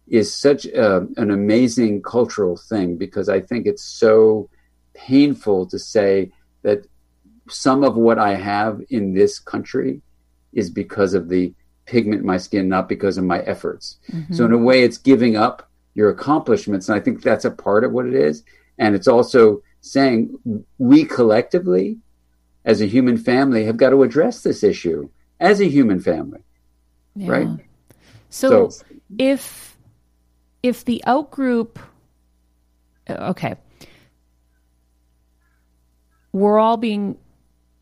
[0.07, 4.49] is such a, an amazing cultural thing because I think it's so
[4.93, 6.31] painful to say
[6.61, 6.85] that
[7.49, 10.01] some of what I have in this country
[10.53, 11.53] is because of the
[11.85, 13.97] pigment in my skin, not because of my efforts.
[14.35, 17.83] So in a way, it's giving up your accomplishments, and I think that's a part
[17.83, 18.43] of what it is.
[18.77, 20.37] And it's also saying
[20.77, 21.97] we collectively,
[22.65, 25.09] as a human family, have got to address this issue
[25.39, 26.43] as a human family,
[27.15, 27.31] Yeah.
[27.31, 27.49] right?
[28.29, 28.85] So, So-
[29.17, 29.77] if
[30.63, 31.77] if the outgroup
[33.07, 33.55] uh, okay.
[36.31, 37.17] We're all being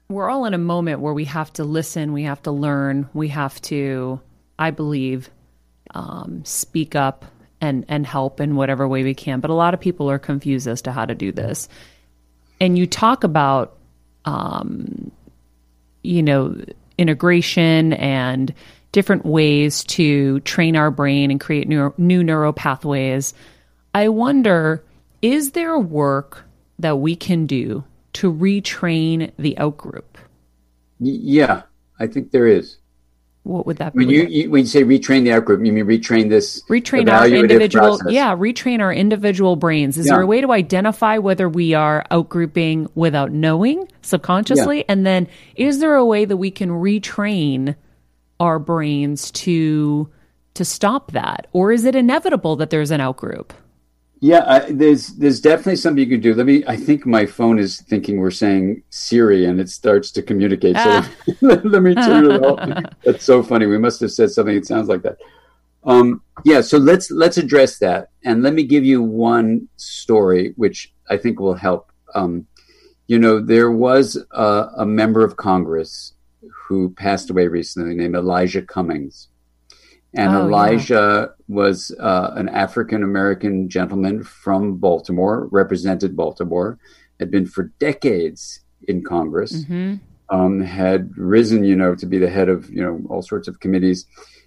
[0.09, 3.29] we're all in a moment where we have to listen, we have to learn, we
[3.29, 4.19] have to
[4.59, 5.29] I believe
[5.95, 7.25] um, speak up
[7.61, 9.39] and and help in whatever way we can.
[9.39, 11.67] But a lot of people are confused as to how to do this.
[12.59, 13.77] And you talk about
[14.25, 15.11] um,
[16.03, 16.55] you know,
[16.97, 18.53] integration and
[18.91, 23.33] different ways to train our brain and create new, new neural pathways.
[23.93, 24.83] I wonder,
[25.21, 26.43] is there work
[26.79, 30.03] that we can do to retrain the outgroup?
[30.99, 31.63] Yeah,
[31.99, 32.77] I think there is.
[33.43, 34.15] What would that When be?
[34.15, 37.97] you, you when you say retrain the outgroup, you mean retrain this retrain our individual
[37.97, 38.13] process.
[38.13, 39.97] yeah retrain our individual brains.
[39.97, 44.85] Is there a way to identify whether we are outgrouping without knowing subconsciously?
[44.87, 47.75] And then is there a way that we can retrain
[48.39, 50.09] our brains to
[50.53, 51.47] to stop that?
[51.51, 53.49] Or is it inevitable that there's an outgroup
[54.23, 56.33] Yeah, I, there's there's definitely something you can do.
[56.33, 56.63] Let me.
[56.65, 60.77] I think my phone is thinking we're saying Siri, and it starts to communicate.
[60.77, 61.03] So
[61.41, 62.85] let me turn it off.
[63.03, 63.65] That's so funny.
[63.65, 65.17] We must have said something It sounds like that.
[65.83, 66.61] Um, yeah.
[66.61, 71.41] So let's let's address that, and let me give you one story which I think
[71.41, 71.91] will help.
[72.15, 72.47] Um,
[73.07, 76.13] you know, there was a, a member of Congress
[76.69, 79.27] who passed away recently named Elijah Cummings.
[80.15, 80.45] And Oh, yeah.
[80.45, 86.77] Elijah was uh, an African American gentleman from Baltimore, represented Baltimore,
[87.19, 89.95] had been for decades in Congress, Mm-hmm.
[90.29, 93.59] um, had risen, you know, to be the head of, you know, all sorts of
[93.59, 94.05] committees.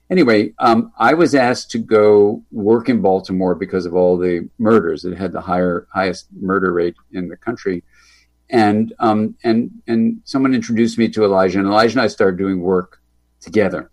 [0.09, 5.05] Anyway, um, I was asked to go work in Baltimore because of all the murders.
[5.05, 7.83] It had the higher highest murder rate in the country,
[8.49, 12.61] and um, and and someone introduced me to Elijah, and Elijah and I started doing
[12.61, 13.01] work
[13.41, 13.91] together.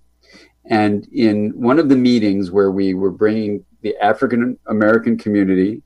[0.66, 5.82] And in one of the meetings where we were bringing the African American community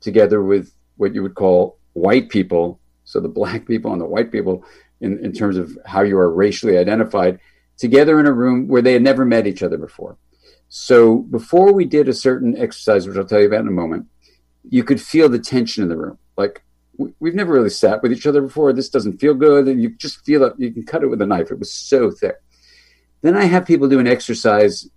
[0.00, 4.32] together with what you would call white people, so the black people and the white
[4.32, 4.64] people,
[5.00, 7.38] in, in terms of how you are racially identified,
[7.76, 10.16] together in a room where they had never met each other before.
[10.68, 14.06] So before we did a certain exercise, which I'll tell you about in a moment,
[14.68, 16.18] you could feel the tension in the room.
[16.36, 16.62] Like
[16.98, 18.72] we've never really sat with each other before.
[18.72, 20.54] This doesn't feel good, and you just feel it.
[20.58, 21.50] You can cut it with a knife.
[21.50, 22.36] It was so thick.
[23.20, 24.88] Then I have people do an exercise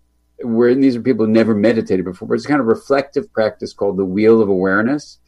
[0.44, 2.34] where these are people who never meditated before.
[2.34, 5.20] It's a kind of reflective practice called the wheel of awareness,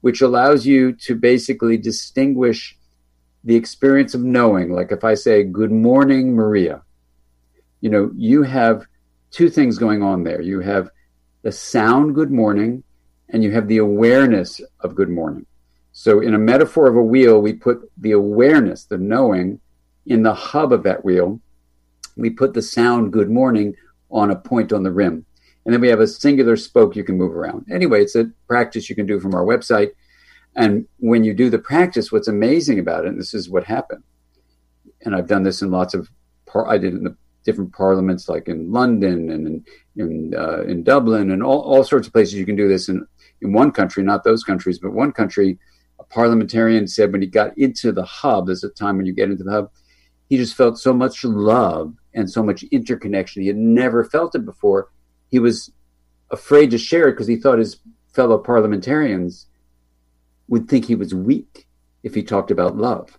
[0.00, 2.76] which allows you to basically distinguish
[3.44, 4.72] the experience of knowing.
[4.72, 6.82] Like if I say, Good morning, Maria,
[7.80, 8.84] you know, you have
[9.30, 10.40] two things going on there.
[10.40, 10.90] You have
[11.42, 12.82] the sound good morning,
[13.28, 15.46] and you have the awareness of good morning.
[15.92, 19.60] So, in a metaphor of a wheel, we put the awareness, the knowing,
[20.06, 21.40] in the hub of that wheel.
[22.16, 23.74] We put the sound good morning
[24.10, 25.24] on a point on the rim.
[25.64, 27.66] And then we have a singular spoke you can move around.
[27.70, 29.90] Anyway, it's a practice you can do from our website.
[30.54, 34.02] And when you do the practice, what's amazing about it, and this is what happened,
[35.04, 36.08] and I've done this in lots of,
[36.46, 39.64] par- I did in the different parliaments, like in London and in
[39.96, 42.34] in, uh, in Dublin and all, all sorts of places.
[42.34, 43.06] You can do this in
[43.40, 45.58] in one country, not those countries, but one country.
[45.98, 49.30] A parliamentarian said when he got into the hub, there's a time when you get
[49.30, 49.70] into the hub,
[50.28, 53.42] he just felt so much love and so much interconnection.
[53.42, 54.88] He had never felt it before.
[55.28, 55.70] He was
[56.30, 57.78] afraid to share it because he thought his
[58.12, 59.46] fellow parliamentarians
[60.48, 61.66] would think he was weak
[62.02, 63.18] if he talked about love.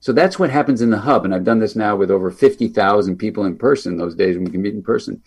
[0.00, 1.24] So that's what happens in the hub.
[1.24, 4.50] And I've done this now with over 50,000 people in person those days when we
[4.50, 5.22] can meet in person.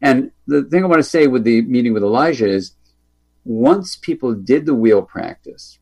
[0.00, 2.76] And the thing I want to say with the meeting with Elijah is
[3.44, 5.78] once people did the wheel practice,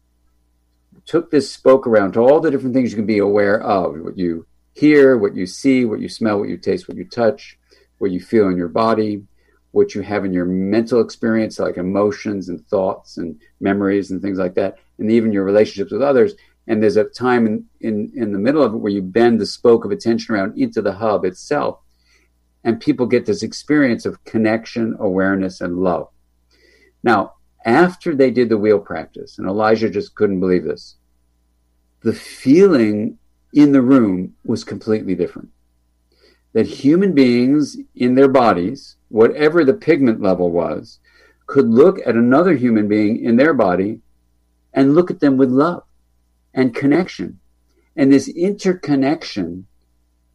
[1.05, 4.17] took this spoke around to all the different things you can be aware of what
[4.17, 7.59] you hear, what you see, what you smell, what you taste, what you touch,
[7.99, 9.23] what you feel in your body,
[9.73, 14.39] what you have in your mental experience, like emotions and thoughts and memories and things
[14.39, 16.35] like that, and even your relationships with others.
[16.67, 19.47] And there's a time in, in, in the middle of it where you bend the
[19.47, 21.81] spoke of attention around into the hub itself
[22.63, 26.09] and people get this experience of connection awareness and love.
[27.03, 30.97] Now after they did the wheel practice and elijah just couldn't believe this
[32.03, 33.19] the feeling
[33.53, 35.49] in the room was completely different
[36.53, 40.99] that human beings in their bodies whatever the pigment level was
[41.47, 44.01] could look at another human being in their body
[44.73, 45.83] and look at them with love
[46.55, 47.41] and connection.
[47.97, 49.67] And this interconnection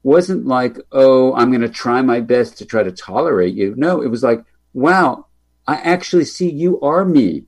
[0.04, 3.74] wasn't like, oh, I'm going to try my best to try to tolerate you.
[3.78, 4.44] No, it was like,
[4.74, 5.28] wow,
[5.66, 7.46] I actually see you are me.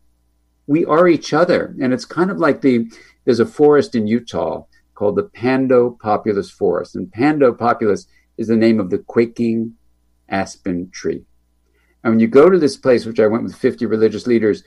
[0.65, 1.75] We are each other.
[1.81, 2.89] And it's kind of like the,
[3.25, 4.63] there's a forest in Utah
[4.97, 6.95] called the Pando Populus Forest.
[6.95, 9.75] And Pando Populus is the name of the quaking
[10.27, 11.23] aspen tree.
[12.03, 14.63] And when you go to this place, which I went with 50 religious leaders,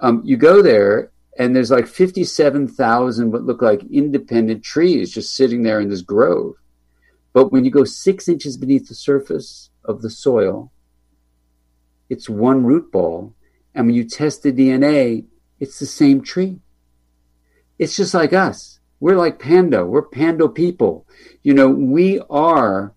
[0.00, 5.62] um, you go there and there's like 57,000 what look like independent trees just sitting
[5.62, 6.56] there in this grove.
[7.32, 10.72] But when you go six inches beneath the surface of the soil,
[12.10, 13.34] it's one root ball.
[13.74, 15.24] And when you test the DNA,
[15.58, 16.60] it's the same tree.
[17.78, 18.78] It's just like us.
[19.04, 19.84] We're like Pando.
[19.84, 21.06] We're Pando people.
[21.42, 22.94] You know, we are,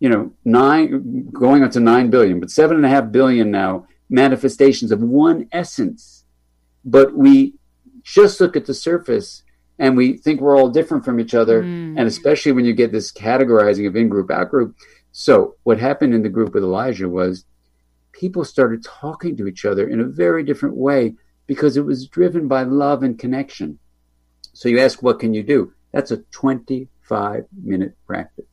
[0.00, 3.86] you know, nine, going up to nine billion, but seven and a half billion now
[4.10, 6.24] manifestations of one essence.
[6.84, 7.54] But we
[8.02, 9.44] just look at the surface
[9.78, 11.62] and we think we're all different from each other.
[11.62, 12.00] Mm.
[12.00, 14.74] And especially when you get this categorizing of in group, out group.
[15.12, 17.44] So, what happened in the group with Elijah was
[18.10, 21.14] people started talking to each other in a very different way
[21.46, 23.78] because it was driven by love and connection.
[24.54, 25.72] So, you ask, what can you do?
[25.92, 28.46] That's a 25 minute practice.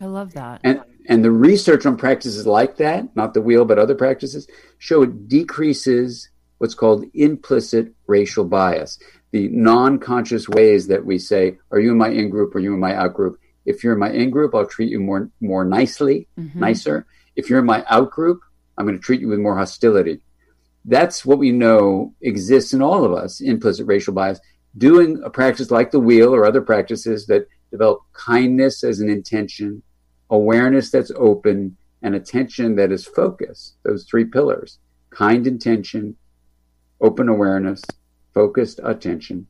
[0.00, 0.60] I love that.
[0.62, 4.46] And, and the research on practices like that, not the wheel, but other practices,
[4.78, 6.28] show it decreases
[6.58, 8.98] what's called implicit racial bias,
[9.30, 12.60] the non conscious ways that we say, Are you in my in group or are
[12.60, 13.38] you in my out group?
[13.64, 16.60] If you're in my in group, I'll treat you more, more nicely, mm-hmm.
[16.60, 17.06] nicer.
[17.34, 18.40] If you're in my out group,
[18.78, 20.20] I'm going to treat you with more hostility.
[20.86, 24.40] That's what we know exists in all of us implicit racial bias.
[24.78, 29.82] Doing a practice like the wheel or other practices that develop kindness as an intention,
[30.30, 34.78] awareness that's open, and attention that is focused, those three pillars
[35.10, 36.14] kind intention,
[37.00, 37.82] open awareness,
[38.34, 39.46] focused attention,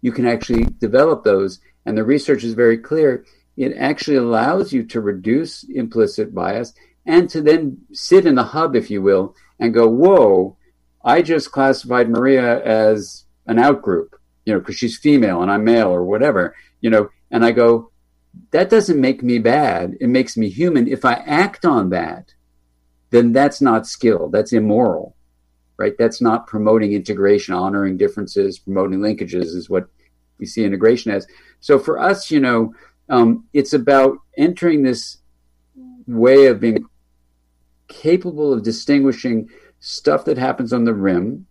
[0.00, 1.60] you can actually develop those.
[1.84, 3.24] And the research is very clear.
[3.56, 6.72] it actually allows you to reduce implicit bias
[7.04, 10.56] and to then sit in the hub, if you will, and go, whoa,
[11.04, 14.08] I just classified Maria as an outgroup,
[14.44, 17.90] you know, because she's female and I'm male or whatever, you know, and I go,
[18.50, 19.96] that doesn't make me bad.
[20.00, 20.88] It makes me human.
[20.88, 22.34] If I act on that,
[23.10, 24.28] then that's not skill.
[24.28, 25.16] That's immoral,
[25.76, 25.94] right?
[25.98, 29.88] That's not promoting integration, honoring differences, promoting linkages is what
[30.38, 31.26] we see integration as.
[31.60, 32.74] So for us, you know,
[33.08, 35.18] um, it's about entering this
[36.06, 36.84] way of being
[37.88, 39.48] capable of distinguishing
[39.80, 41.46] stuff that happens on the rim.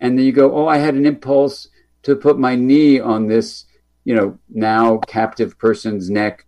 [0.00, 1.68] And then you go, oh, I had an impulse
[2.02, 3.66] to put my knee on this,
[4.04, 6.46] you know, now captive person's neck.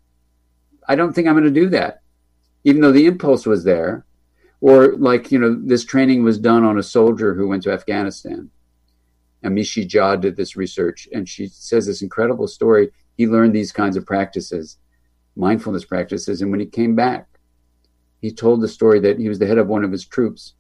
[0.89, 2.03] I don't think I'm going to do that,
[2.65, 4.07] even though the impulse was there.
[4.61, 8.51] Or like, you know, this training was done on a soldier who went to Afghanistan.
[9.43, 12.91] And Amishi Jha did this research, and she says this incredible story.
[13.17, 14.79] He learned these kinds of practices,
[15.35, 17.27] mindfulness practices, and when he came back,
[18.21, 20.55] he told the story that he was the head of one of his troops.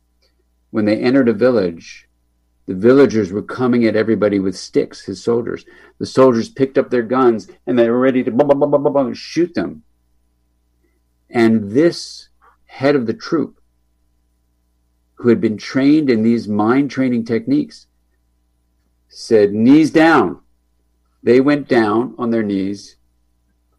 [0.72, 2.08] When they entered a village,
[2.66, 5.64] the villagers were coming at everybody with sticks, his soldiers.
[5.98, 9.84] The soldiers picked up their guns and they were ready to shoot them.
[11.30, 12.28] And this
[12.64, 13.60] head of the troop,
[15.14, 17.86] who had been trained in these mind training techniques,
[19.08, 20.40] said, Knees down.
[21.22, 22.96] They went down on their knees.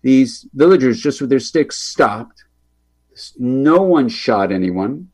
[0.01, 2.43] These villagers, just with their sticks, stopped
[3.37, 5.09] no one shot anyone.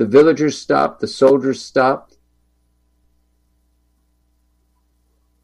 [0.00, 2.16] The villagers stopped, the soldiers stopped.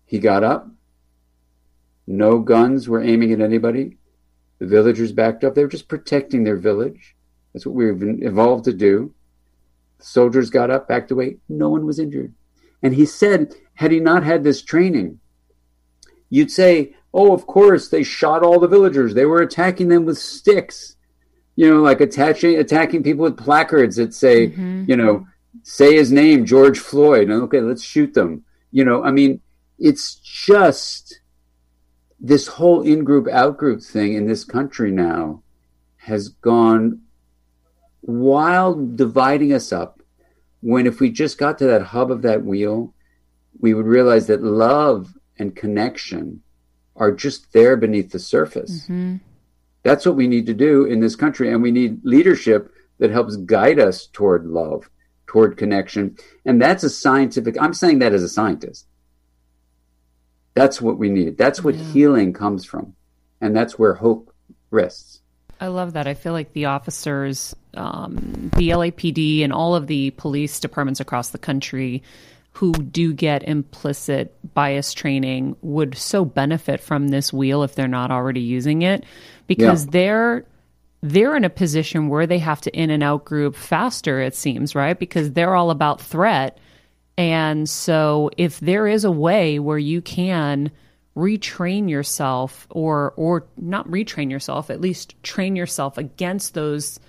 [0.06, 0.66] He got up.
[2.06, 3.98] No guns were aiming at anybody.
[4.58, 5.54] The villagers backed up.
[5.54, 7.14] They were just protecting their village.
[7.52, 9.12] That's what we've evolved to do.
[9.98, 11.36] The soldiers got up, backed away.
[11.50, 12.32] No one was injured.
[12.82, 15.20] And he said, had he not had this training,
[16.30, 19.12] you'd say, oh, of course, they shot all the villagers.
[19.12, 20.95] They were attacking them with sticks
[21.56, 24.84] you know, like attaching attacking people with placards that say, mm-hmm.
[24.86, 25.26] you know,
[25.62, 27.30] say his name, George Floyd.
[27.30, 28.44] And okay, let's shoot them.
[28.70, 29.40] You know, I mean,
[29.78, 31.20] it's just
[32.20, 35.42] this whole in-group out-group thing in this country now
[35.96, 37.02] has gone
[38.02, 40.00] wild dividing us up
[40.60, 42.94] when if we just got to that hub of that wheel
[43.58, 46.42] we would realize that love and connection
[46.94, 49.16] are just there beneath the surface mm-hmm.
[49.86, 51.52] That's what we need to do in this country.
[51.52, 54.90] And we need leadership that helps guide us toward love,
[55.28, 56.16] toward connection.
[56.44, 58.88] And that's a scientific, I'm saying that as a scientist.
[60.54, 61.38] That's what we need.
[61.38, 61.84] That's what yeah.
[61.92, 62.96] healing comes from.
[63.40, 64.34] And that's where hope
[64.72, 65.20] rests.
[65.60, 66.08] I love that.
[66.08, 71.28] I feel like the officers, um, the LAPD, and all of the police departments across
[71.28, 72.02] the country
[72.56, 78.10] who do get implicit bias training would so benefit from this wheel if they're not
[78.10, 79.04] already using it.
[79.46, 79.90] Because yeah.
[79.90, 80.46] they're
[81.02, 84.74] they're in a position where they have to in and out group faster it seems
[84.74, 84.98] right?
[84.98, 86.56] Because they're all about threat.
[87.18, 90.70] And so if there is a way where you can
[91.14, 97.00] retrain yourself or or not retrain yourself at least train yourself against those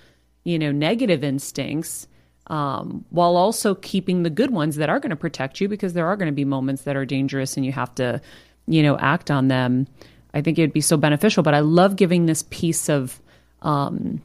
[0.44, 2.06] you know negative instincts
[2.48, 6.06] um, while also keeping the good ones that are going to protect you because there
[6.06, 8.20] are going to be moments that are dangerous and you have to,
[8.66, 9.86] you know, act on them.
[10.32, 11.42] I think it'd be so beneficial.
[11.42, 13.20] But I love giving this piece of,
[13.62, 14.22] um,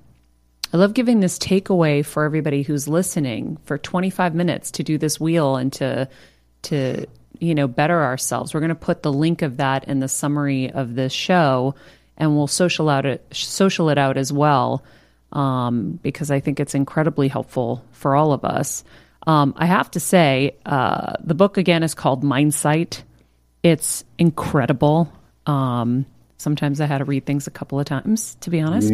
[0.71, 5.19] I love giving this takeaway for everybody who's listening for 25 minutes to do this
[5.19, 6.07] wheel and to,
[6.63, 7.05] to,
[7.39, 8.53] you know, better ourselves.
[8.53, 11.75] We're going to put the link of that in the summary of this show
[12.15, 14.83] and we'll social out it, social it out as well
[15.33, 18.83] um, because I think it's incredibly helpful for all of us.
[19.25, 23.03] Um, I have to say, uh, the book again is called Mindsight.
[23.63, 25.11] It's incredible.
[25.45, 26.05] Um,
[26.37, 28.93] sometimes I had to read things a couple of times, to be honest.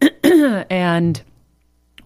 [0.00, 0.66] Mm.
[0.70, 1.22] and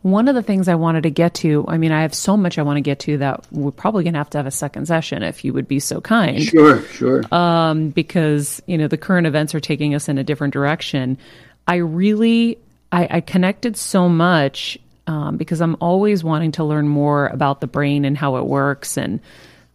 [0.03, 2.59] one of the things I wanted to get to, I mean, I have so much
[2.59, 4.87] I want to get to that we're probably going to have to have a second
[4.87, 6.43] session if you would be so kind.
[6.43, 7.23] Sure, sure.
[7.33, 11.19] Um, because, you know, the current events are taking us in a different direction.
[11.67, 12.59] I really
[12.93, 17.67] I, I connected so much um, because I'm always wanting to learn more about the
[17.67, 18.97] brain and how it works.
[18.97, 19.21] And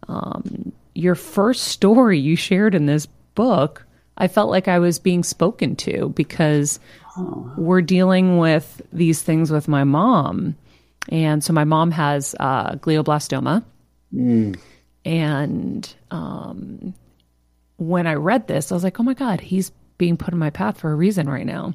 [0.08, 3.86] um, your first story you shared in this book,
[4.16, 6.80] I felt like I was being spoken to because
[7.16, 7.52] oh.
[7.56, 10.56] we're dealing with these things with my mom.
[11.08, 13.62] And so my mom has uh, glioblastoma.
[14.14, 14.58] Mm.
[15.04, 16.94] And um,
[17.76, 20.50] when I read this, I was like, oh my God, he's being put in my
[20.50, 21.74] path for a reason right now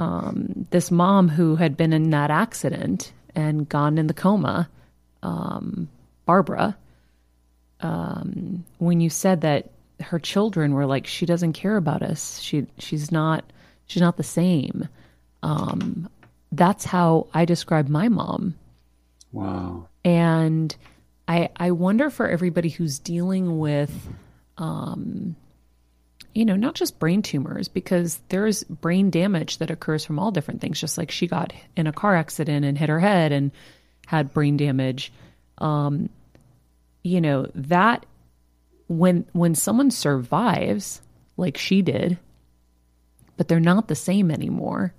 [0.00, 4.66] um, this mom who had been in that accident and gone in the coma,
[5.22, 5.90] um,
[6.24, 6.74] Barbara,
[7.80, 9.68] um, when you said that
[10.00, 12.40] her children were like, she doesn't care about us.
[12.40, 13.44] She she's not
[13.88, 14.88] she's not the same.
[15.42, 16.08] Um,
[16.50, 18.54] that's how I describe my mom.
[19.32, 19.86] Wow.
[20.02, 20.74] And
[21.28, 24.08] I I wonder for everybody who's dealing with
[24.56, 25.36] um
[26.34, 30.60] you know, not just brain tumors because there's brain damage that occurs from all different
[30.60, 33.50] things just like she got in a car accident and hit her head and
[34.06, 35.12] had brain damage.
[35.58, 36.08] Um
[37.02, 38.04] you know, that
[38.88, 41.00] when when someone survives
[41.36, 42.18] like she did,
[43.36, 44.94] but they're not the same anymore.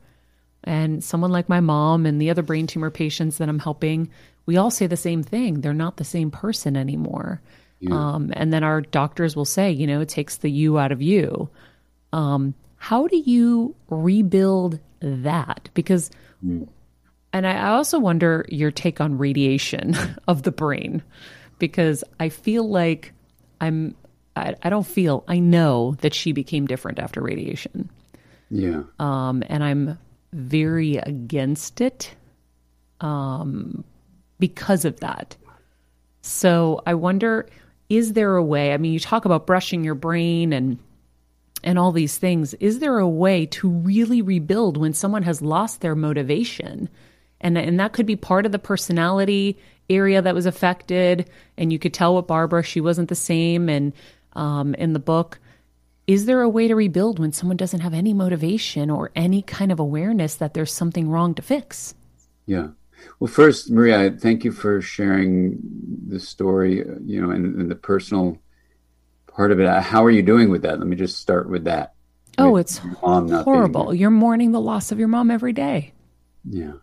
[0.63, 4.09] And someone like my mom and the other brain tumor patients that I'm helping,
[4.45, 5.61] we all say the same thing.
[5.61, 7.41] They're not the same person anymore.
[7.82, 7.95] Yeah.
[7.95, 11.01] Um, and then our doctors will say, you know, it takes the you out of
[11.01, 11.49] you.
[12.13, 15.69] Um, how do you rebuild that?
[15.73, 16.11] Because,
[16.45, 16.67] mm.
[17.34, 21.01] and I also wonder your take on radiation of the brain,
[21.57, 23.13] because I feel like
[23.59, 23.95] I'm,
[24.36, 27.89] I, I don't feel, I know that she became different after radiation.
[28.51, 28.84] Yeah.
[28.99, 29.97] Um, and I'm
[30.34, 32.13] very against it
[32.99, 33.84] um,
[34.39, 35.36] because of that.
[36.21, 37.47] So I wonder
[37.91, 38.73] is there a way?
[38.73, 40.79] I mean, you talk about brushing your brain and
[41.63, 42.53] and all these things.
[42.55, 46.87] Is there a way to really rebuild when someone has lost their motivation?
[47.41, 51.29] And and that could be part of the personality area that was affected.
[51.57, 53.67] And you could tell with Barbara she wasn't the same.
[53.67, 53.91] And
[54.33, 55.39] um, in the book,
[56.07, 59.69] is there a way to rebuild when someone doesn't have any motivation or any kind
[59.69, 61.93] of awareness that there's something wrong to fix?
[62.45, 62.69] Yeah.
[63.19, 65.59] Well, first, Maria, thank you for sharing
[66.07, 68.37] the story, you know, and, and the personal
[69.27, 69.65] part of it.
[69.65, 70.79] Uh, how are you doing with that?
[70.79, 71.93] Let me just start with that.
[72.37, 73.93] Oh, with it's horrible.
[73.93, 75.93] You're mourning the loss of your mom every day.
[76.43, 76.73] Yeah.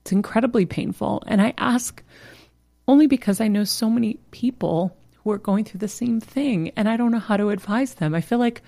[0.00, 1.22] It's incredibly painful.
[1.26, 2.02] And I ask
[2.86, 6.88] only because I know so many people who are going through the same thing and
[6.88, 8.14] I don't know how to advise them.
[8.14, 8.62] I feel like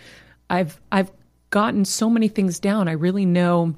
[0.48, 1.10] I've I've
[1.50, 2.88] gotten so many things down.
[2.88, 3.74] I really know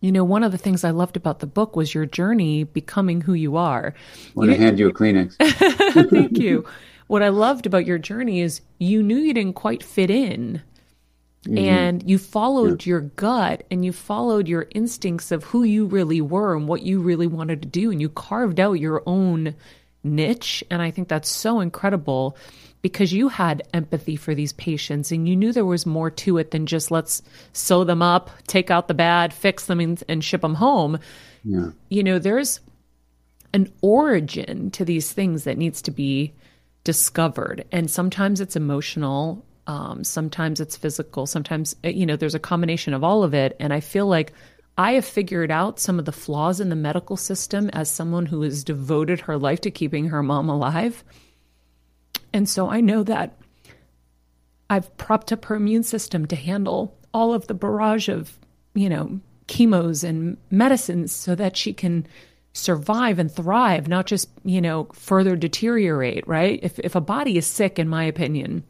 [0.00, 3.20] you know, one of the things I loved about the book was your journey becoming
[3.20, 3.94] who you are.
[3.96, 6.10] I want you to hand you a Kleenex.
[6.10, 6.64] Thank you.
[7.08, 10.62] What I loved about your journey is you knew you didn't quite fit in.
[11.44, 11.58] Mm-hmm.
[11.58, 12.90] And you followed yeah.
[12.90, 17.00] your gut and you followed your instincts of who you really were and what you
[17.00, 17.90] really wanted to do.
[17.90, 19.54] And you carved out your own
[20.04, 20.62] niche.
[20.70, 22.36] And I think that's so incredible
[22.82, 26.50] because you had empathy for these patients and you knew there was more to it
[26.52, 27.22] than just let's
[27.52, 30.98] sew them up, take out the bad, fix them, and, and ship them home.
[31.44, 31.70] Yeah.
[31.88, 32.60] You know, there's
[33.52, 36.32] an origin to these things that needs to be
[36.84, 37.64] discovered.
[37.72, 43.02] And sometimes it's emotional, um, sometimes it's physical, sometimes, you know, there's a combination of
[43.02, 43.56] all of it.
[43.58, 44.32] And I feel like
[44.76, 48.42] I have figured out some of the flaws in the medical system as someone who
[48.42, 51.02] has devoted her life to keeping her mom alive.
[52.32, 53.36] And so I know that
[54.70, 58.38] I've propped up her immune system to handle all of the barrage of,
[58.74, 62.06] you know, chemos and medicines so that she can
[62.52, 66.60] survive and thrive, not just, you know, further deteriorate, right?
[66.62, 68.64] If if a body is sick in my opinion,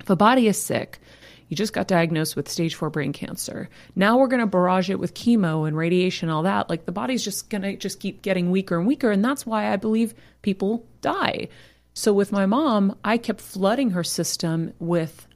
[0.00, 1.00] if a body is sick,
[1.48, 3.68] you just got diagnosed with stage four brain cancer.
[3.94, 6.70] Now we're going to barrage it with chemo and radiation, all that.
[6.70, 9.10] Like the body's just going to just keep getting weaker and weaker.
[9.10, 11.48] And that's why I believe people die.
[11.94, 15.26] So with my mom, I kept flooding her system with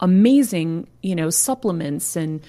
[0.00, 2.40] amazing, you know, supplements and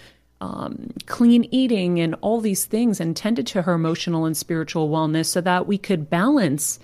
[0.41, 5.27] um, clean eating and all these things and tended to her emotional and spiritual wellness
[5.27, 6.79] so that we could balance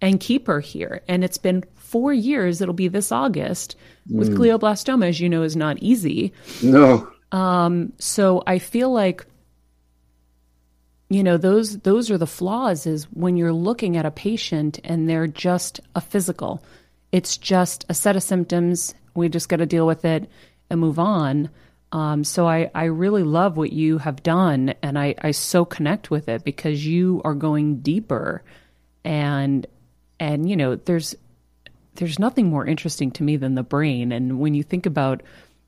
[0.00, 1.02] and keep her here.
[1.08, 2.60] And it's been four years.
[2.60, 3.76] It'll be this August
[4.10, 4.36] with mm.
[4.36, 6.32] glioblastoma, as you know, is not easy.
[6.62, 7.10] No.
[7.32, 9.26] Um, so I feel like
[11.08, 15.08] you know those those are the flaws is when you're looking at a patient and
[15.08, 16.62] they're just a physical
[17.12, 20.28] it's just a set of symptoms we just got to deal with it
[20.70, 21.50] and move on
[21.92, 26.10] um, so I, I really love what you have done and I, I so connect
[26.10, 28.42] with it because you are going deeper
[29.04, 29.64] and
[30.18, 31.14] and you know there's
[31.96, 34.12] there's nothing more interesting to me than the brain.
[34.12, 35.22] And when you think about,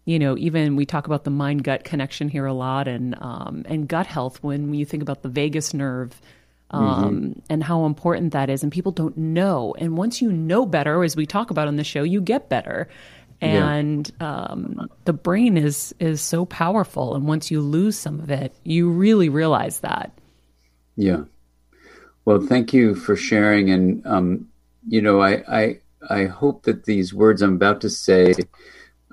[0.06, 3.64] you know, even we talk about the mind gut connection here a lot, and um,
[3.66, 6.20] and gut health when you think about the vagus nerve.
[6.68, 7.40] Um, mm-hmm.
[7.48, 9.76] and how important that is, and people don't know.
[9.78, 12.88] And once you know better, as we talk about on the show, you get better
[13.40, 14.44] and yeah.
[14.44, 18.88] um, the brain is is so powerful and once you lose some of it you
[18.88, 20.12] really realize that
[20.96, 21.22] yeah
[22.24, 24.48] well thank you for sharing and um,
[24.88, 28.34] you know I, I I hope that these words I'm about to say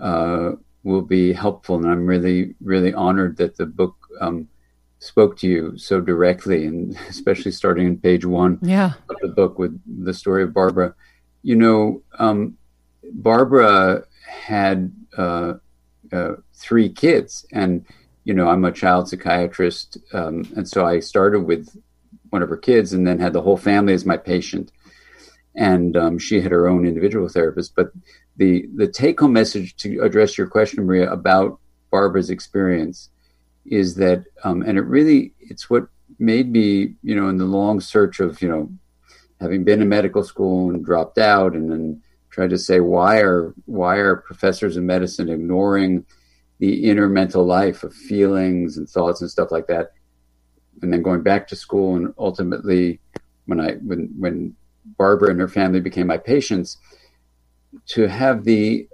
[0.01, 0.51] uh,
[0.83, 4.47] will be helpful, and I'm really, really honored that the book um,
[4.99, 8.93] spoke to you so directly, and especially starting in page one yeah.
[9.09, 10.95] of the book with the story of Barbara.
[11.41, 12.57] You know, um,
[13.11, 15.53] Barbara had uh,
[16.11, 17.85] uh, three kids, and
[18.23, 21.69] you know I'm a child psychiatrist, um, and so I started with
[22.29, 24.71] one of her kids, and then had the whole family as my patient,
[25.55, 27.75] and um, she had her own individual therapist.
[27.75, 27.91] But
[28.37, 31.59] the the take home message to address your question, Maria, about
[31.91, 33.09] Barbara's experience
[33.65, 35.87] is that, um, and it really it's what
[36.19, 38.71] made me, you know, in the long search of you know
[39.39, 43.53] having been in medical school and dropped out, and then tried to say why are
[43.65, 46.05] why are professors of medicine ignoring
[46.59, 49.93] the inner mental life of feelings and thoughts and stuff like that?
[50.81, 52.99] And then going back to school and ultimately
[53.45, 54.55] when i when when
[54.97, 56.77] barbara and her family became my patients
[57.87, 58.87] to have the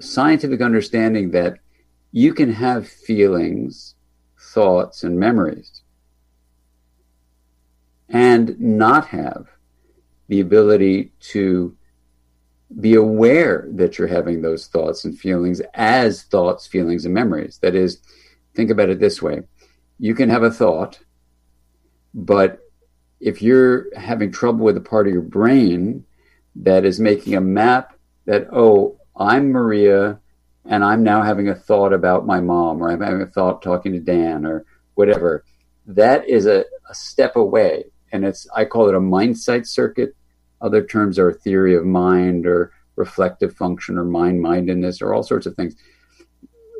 [0.00, 1.58] scientific understanding that
[2.12, 3.94] you can have feelings
[4.38, 5.82] thoughts and memories
[8.08, 9.46] and not have
[10.28, 11.76] the ability to
[12.80, 17.58] be aware that you're having those thoughts and feelings as thoughts, feelings, and memories.
[17.58, 18.00] That is,
[18.54, 19.42] think about it this way
[19.98, 20.98] you can have a thought,
[22.12, 22.58] but
[23.20, 26.04] if you're having trouble with a part of your brain
[26.56, 27.94] that is making a map
[28.26, 30.18] that, oh, I'm Maria
[30.64, 33.92] and I'm now having a thought about my mom, or I'm having a thought talking
[33.92, 35.44] to Dan, or whatever,
[35.86, 37.84] that is a, a step away.
[38.12, 40.14] And it's, I call it a mind sight circuit
[40.60, 45.46] other terms are theory of mind or reflective function or mind mindedness or all sorts
[45.46, 45.74] of things.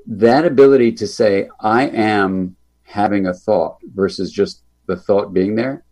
[0.07, 5.85] That ability to say, I am having a thought versus just the thought being there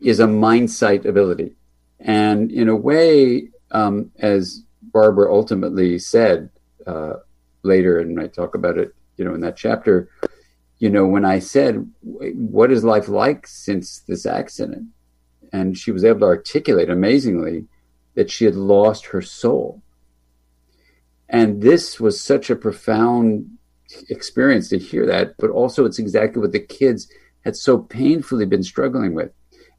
[0.00, 1.54] is a mind sight ability.
[2.00, 6.48] And in a way, um, as Barbara ultimately said
[6.86, 7.14] uh,
[7.62, 10.08] later, and I talk about it, you know, in that chapter,
[10.78, 14.86] you know, when I said, "What is life like since this accident?"
[15.52, 17.66] and she was able to articulate amazingly
[18.14, 19.82] that she had lost her soul.
[21.28, 23.50] And this was such a profound
[24.08, 27.08] experience to hear that, but also it's exactly what the kids
[27.44, 29.30] had so painfully been struggling with,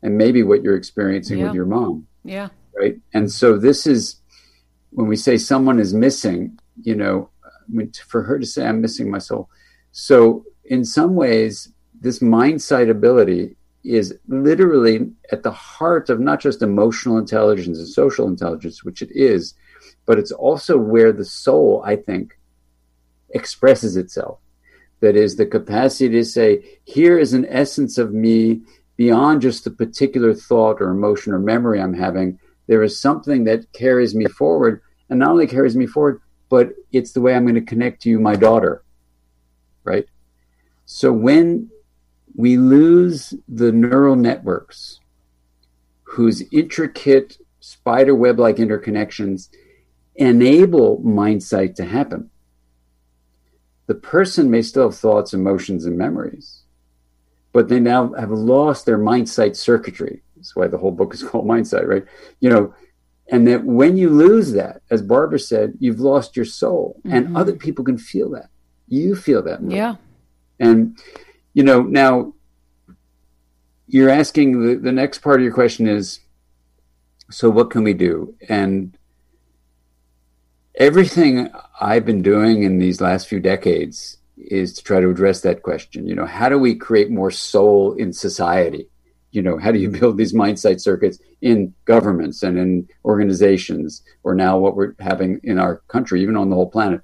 [0.02, 1.45] and maybe what you're experiencing Yeah.
[1.45, 2.49] with your mom, Yeah.
[2.78, 2.98] Right?
[3.14, 4.18] And so this is
[4.91, 7.30] when we say someone is missing, you know,
[8.08, 9.50] for her to say, I'm missing my soul.
[9.91, 11.70] So, in some ways,
[12.00, 17.88] this mind sight ability is literally at the heart of not just emotional intelligence and
[17.88, 19.54] social intelligence, which it is,
[20.06, 22.38] but it's also where the soul, I think,
[23.32, 24.40] expresses itself.
[25.02, 28.62] That is the capacity to say, here is an essence of me
[28.95, 32.40] beyond just the particular thought or emotion or memory I'm having.
[32.68, 37.11] There is something that carries me forward, and not only carries me forward, but it's
[37.11, 38.84] the way I'm going to connect to you, my daughter.
[39.84, 40.06] Right?
[40.85, 41.69] So when
[42.35, 44.99] we lose the neural networks
[46.03, 49.49] whose intricate spider web like interconnections
[50.15, 52.30] enable mind sight to happen.
[53.88, 56.64] The person may still have thoughts, emotions, and memories,
[57.52, 60.22] but they now have lost their mind sight circuitry.
[60.44, 62.03] That's why the whole book is called mindsight, right?
[62.41, 62.76] You know,
[63.32, 67.38] and that when you lose that, as Barbara said, you've lost your soul, and mm-hmm.
[67.38, 68.49] other people can feel that.
[68.90, 69.64] You feel that.
[69.64, 69.76] Maria.
[69.78, 69.95] Yeah.
[70.60, 70.99] And,
[71.53, 72.34] you know, now
[73.88, 76.20] you're asking the, the next part of your question is
[77.32, 78.36] so what can we do?
[78.49, 78.98] And
[80.76, 81.49] everything
[81.80, 86.07] I've been doing in these last few decades is to try to address that question.
[86.07, 88.90] You know, how do we create more soul in society?
[89.34, 90.00] You know, how do you hmm.
[90.00, 95.40] build these mind sight circuits in governments and in organizations, or now what we're having
[95.44, 97.02] in our country, even on the whole planet?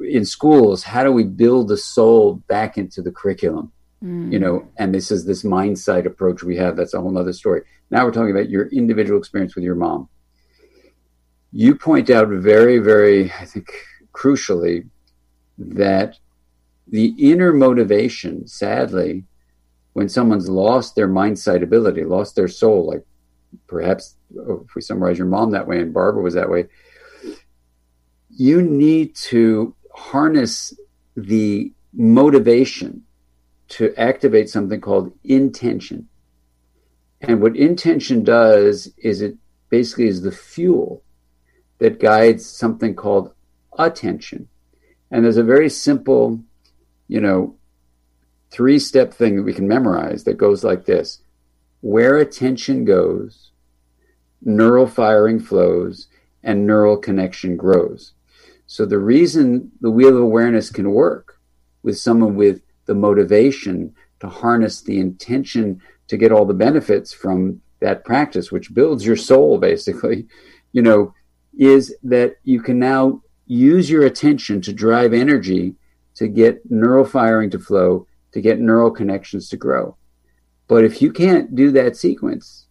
[0.00, 3.72] In schools, how do we build the soul back into the curriculum?
[4.04, 4.30] Hmm.
[4.30, 7.32] you know and this is this mind sight approach we have that's a whole other
[7.32, 10.10] story now we're talking about your individual experience with your mom
[11.52, 13.72] you point out very very i think
[14.12, 14.86] crucially
[15.56, 16.18] that
[16.88, 19.24] the inner motivation sadly
[19.94, 23.04] when someone's lost their mind sight ability lost their soul like
[23.66, 26.66] perhaps oh, if we summarize your mom that way and barbara was that way
[28.36, 30.74] you need to harness
[31.16, 33.02] the motivation
[33.68, 36.08] to activate something called intention.
[37.20, 39.36] And what intention does is it
[39.70, 41.02] basically is the fuel
[41.78, 43.32] that guides something called
[43.78, 44.48] attention.
[45.10, 46.40] And there's a very simple,
[47.08, 47.56] you know,
[48.54, 51.20] three step thing that we can memorize that goes like this
[51.80, 53.50] where attention goes,
[54.40, 56.06] neural firing flows,
[56.42, 58.14] and neural connection grows.
[58.66, 61.38] So the reason the wheel of awareness can work
[61.82, 67.60] with someone with the motivation to harness the intention to get all the benefits from
[67.80, 70.26] that practice, which builds your soul basically,
[70.72, 71.12] you know,
[71.58, 75.74] is that you can now use your attention to drive energy
[76.14, 79.96] to get neural firing to flow, to get neural connections to grow.
[80.66, 82.66] But if you can't do that sequence,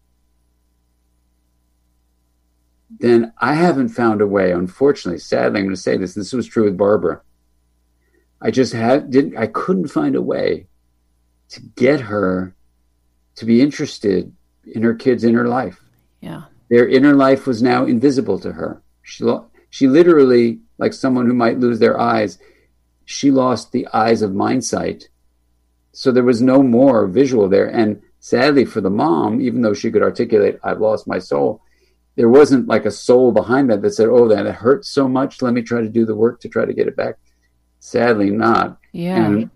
[2.99, 6.47] then I haven't found a way, unfortunately, sadly, I'm going to say this, this was
[6.47, 7.21] true with Barbara.
[8.41, 10.67] I just had didn't I couldn't find a way
[11.47, 12.53] to get her
[13.35, 14.33] to be interested
[14.65, 15.79] in her kids' inner life.
[16.19, 16.43] Yeah.
[16.69, 18.83] Their inner life was now invisible to her.
[19.01, 22.37] She lo- she literally, like someone who might lose their eyes,
[23.05, 25.07] she lost the eyes of mind sight.
[25.93, 27.67] So there was no more visual there.
[27.67, 31.61] And sadly for the mom, even though she could articulate, I've lost my soul,
[32.15, 35.41] there wasn't like a soul behind that that said, Oh, that it hurts so much.
[35.41, 37.15] Let me try to do the work to try to get it back.
[37.79, 38.77] Sadly, not.
[38.91, 39.25] Yeah.
[39.25, 39.49] And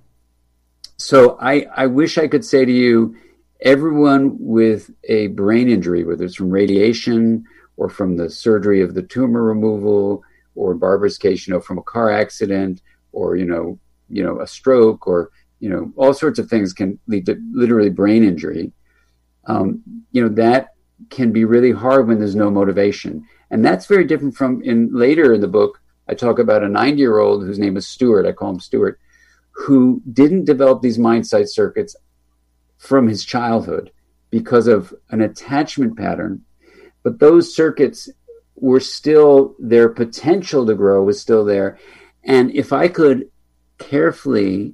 [0.97, 3.15] so I, I wish I could say to you,
[3.61, 7.45] everyone with a brain injury, whether it's from radiation
[7.77, 10.23] or from the surgery of the tumor removal,
[10.55, 12.81] or in Barbara's case, you know, from a car accident,
[13.11, 16.99] or you know, you know, a stroke, or you know, all sorts of things can
[17.07, 18.71] lead to literally brain injury.
[19.45, 19.81] Um,
[20.11, 20.69] you know, that
[21.09, 25.33] can be really hard when there's no motivation, and that's very different from in later
[25.33, 25.81] in the book.
[26.09, 28.25] I talk about a 90 year old whose name is Stuart.
[28.25, 28.99] I call him Stuart,
[29.51, 31.95] who didn't develop these mind sight circuits
[32.77, 33.91] from his childhood
[34.29, 36.43] because of an attachment pattern.
[37.03, 38.09] But those circuits
[38.55, 41.77] were still, their potential to grow was still there.
[42.23, 43.29] And if I could
[43.77, 44.73] carefully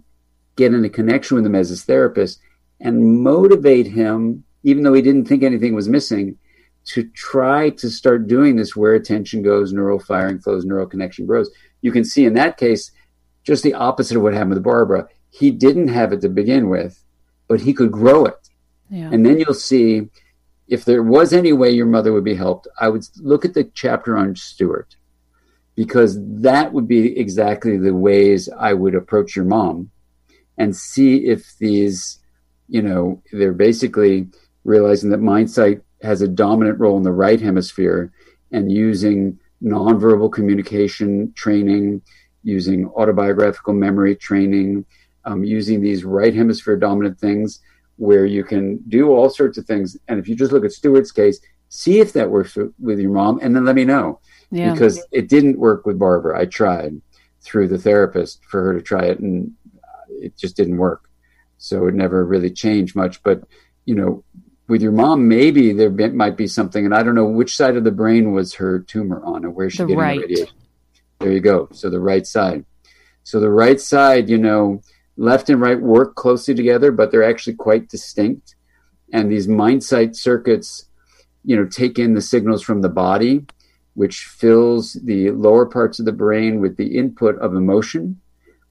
[0.55, 2.39] get in a connection with him as his therapist
[2.79, 6.37] and motivate him, even though he didn't think anything was missing,
[6.85, 11.49] to try to start doing this where attention goes, neural firing flows, neural connection grows.
[11.81, 12.91] You can see in that case,
[13.43, 15.07] just the opposite of what happened with Barbara.
[15.29, 17.01] He didn't have it to begin with,
[17.47, 18.49] but he could grow it.
[18.89, 19.09] Yeah.
[19.11, 20.09] And then you'll see
[20.67, 23.65] if there was any way your mother would be helped, I would look at the
[23.73, 24.95] chapter on Stuart
[25.75, 29.89] because that would be exactly the ways I would approach your mom
[30.57, 32.19] and see if these,
[32.67, 34.27] you know, they're basically
[34.63, 38.11] realizing that mindsight has a dominant role in the right hemisphere
[38.51, 42.01] and using nonverbal communication training,
[42.43, 44.85] using autobiographical memory training,
[45.25, 47.61] um, using these right hemisphere dominant things
[47.97, 49.97] where you can do all sorts of things.
[50.07, 51.39] And if you just look at Stewart's case,
[51.69, 54.19] see if that works with your mom and then let me know.
[54.51, 54.73] Yeah.
[54.73, 56.39] Because it didn't work with Barbara.
[56.39, 57.01] I tried
[57.41, 59.51] through the therapist for her to try it and
[60.21, 61.09] it just didn't work.
[61.57, 63.23] So it never really changed much.
[63.23, 63.43] But,
[63.85, 64.23] you know,
[64.67, 67.75] with your mom, maybe there be, might be something, and I don't know which side
[67.75, 70.19] of the brain was her tumor on, or where she The getting right.
[70.19, 70.55] the radiation.
[71.19, 71.69] There you go.
[71.71, 72.65] So the right side.
[73.23, 74.81] So the right side, you know,
[75.15, 78.55] left and right work closely together, but they're actually quite distinct.
[79.11, 80.85] And these mind sight circuits,
[81.45, 83.45] you know, take in the signals from the body,
[83.93, 88.19] which fills the lower parts of the brain with the input of emotion,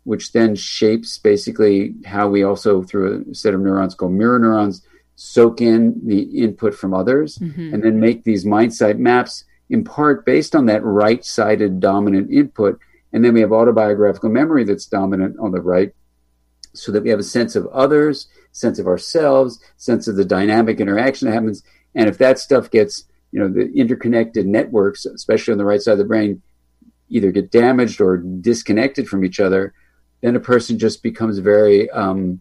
[0.05, 4.85] which then shapes basically how we also, through a set of neurons called mirror neurons,
[5.15, 7.73] soak in the input from others Mhm.
[7.75, 12.31] and then make these mind sight maps in part based on that right sided dominant
[12.31, 12.79] input.
[13.13, 15.93] And then we have autobiographical memory that's dominant on the right,
[16.73, 20.81] so that we have a sense of others, sense of ourselves, sense of the dynamic
[20.81, 21.63] interaction that happens.
[21.95, 25.93] And if that stuff gets, you know, the interconnected networks, especially on the right side
[25.93, 26.43] of the brain,
[27.11, 29.75] either get damaged or disconnected from each other,
[30.23, 32.41] then a person just becomes very, um,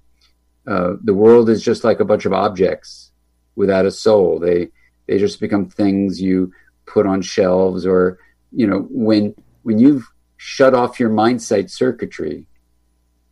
[0.67, 3.11] uh, the world is just like a bunch of objects
[3.55, 4.39] without a soul.
[4.39, 4.69] They,
[5.07, 6.53] they just become things you
[6.85, 8.19] put on shelves or,
[8.51, 12.47] you know, when, when you've shut off your mind sight circuitry,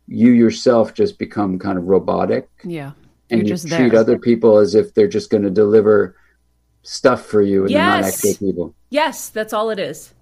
[0.06, 2.92] you yourself just become kind of robotic Yeah.
[3.30, 4.00] and You're you just treat there.
[4.00, 6.16] other people as if they're just going to deliver
[6.82, 8.24] stuff for you and they're not Yes.
[8.24, 8.74] actual people.
[8.90, 10.12] Yes, that's all it is.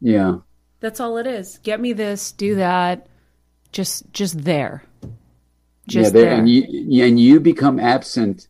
[0.00, 0.38] Yeah.
[0.80, 1.58] That's all it is.
[1.62, 3.06] Get me this, do that.
[3.72, 4.84] Just just there.
[5.88, 6.38] Just yeah, there, there.
[6.38, 8.48] and you and you become absent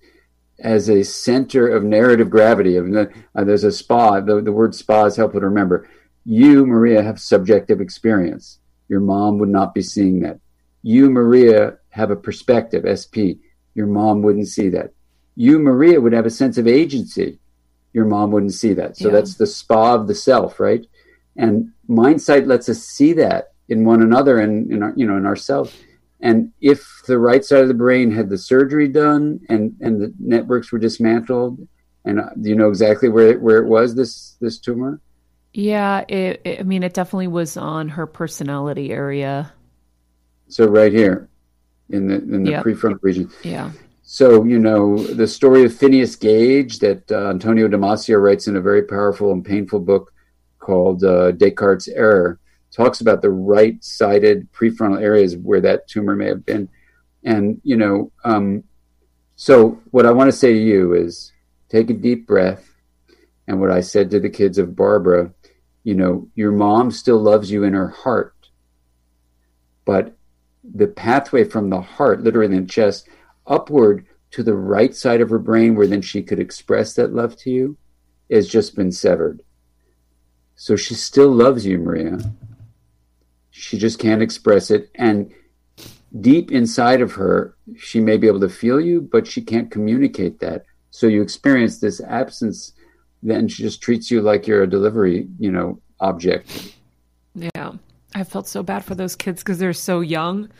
[0.59, 2.75] as a center of narrative gravity.
[2.79, 4.21] The, uh, there's a spa.
[4.21, 5.89] The, the word spa is helpful to remember.
[6.25, 8.59] You, Maria, have subjective experience.
[8.89, 10.41] Your mom would not be seeing that.
[10.83, 12.85] You, Maria, have a perspective.
[12.87, 13.39] SP.
[13.75, 14.93] Your mom wouldn't see that.
[15.35, 17.39] You, Maria, would have a sense of agency.
[17.93, 18.97] Your mom wouldn't see that.
[18.97, 19.15] So Yeah.
[19.15, 20.87] that's the spa of the self, right?
[21.37, 25.27] And mindsight lets us see that in one another and in our, you know, in
[25.27, 25.77] ourselves.
[26.21, 30.15] And if the right side of the brain had the surgery done and, and the
[30.19, 31.59] networks were dismantled,
[32.05, 35.01] and uh, do you know exactly where it, where it was this this tumor?
[35.53, 39.53] yeah, it, it- I mean it definitely was on her personality area.
[40.49, 41.29] So right here,
[41.91, 42.65] in the in the Yep.
[42.65, 43.31] prefrontal region.
[43.43, 43.73] Yeah.
[44.03, 48.61] So you know the story of Phineas Gage that uh, Antonio Damasio writes in a
[48.61, 50.13] very powerful and painful book
[50.61, 52.39] called uh, Descartes' Error.
[52.77, 56.69] Talks about the right sided prefrontal areas where that tumor may have been.
[57.25, 58.65] And, you know, um,
[59.35, 61.33] so what I want to say to you is
[61.71, 62.71] take a deep breath.
[63.49, 65.33] And what I said to the kids of Barbara,
[65.85, 68.35] you know, your mom still loves you in her heart,
[69.87, 70.15] but
[70.63, 73.09] the pathway from the heart, literally in the chest,
[73.47, 77.37] upward to the right side of her brain, where then she could express that love
[77.39, 77.79] to you,
[78.31, 79.41] has just been severed.
[80.57, 82.19] So she still loves you, Maria.
[83.59, 84.91] She just can't express it.
[84.97, 85.33] And
[86.21, 90.41] deep inside of her, she may be able to feel you, but she can't communicate
[90.41, 90.67] that.
[90.91, 92.73] So you experience this absence,
[93.23, 96.75] then she just treats you like you're a delivery, you know, object.
[97.35, 97.73] Yeah.
[98.15, 100.51] I felt so bad for those kids because they're so young.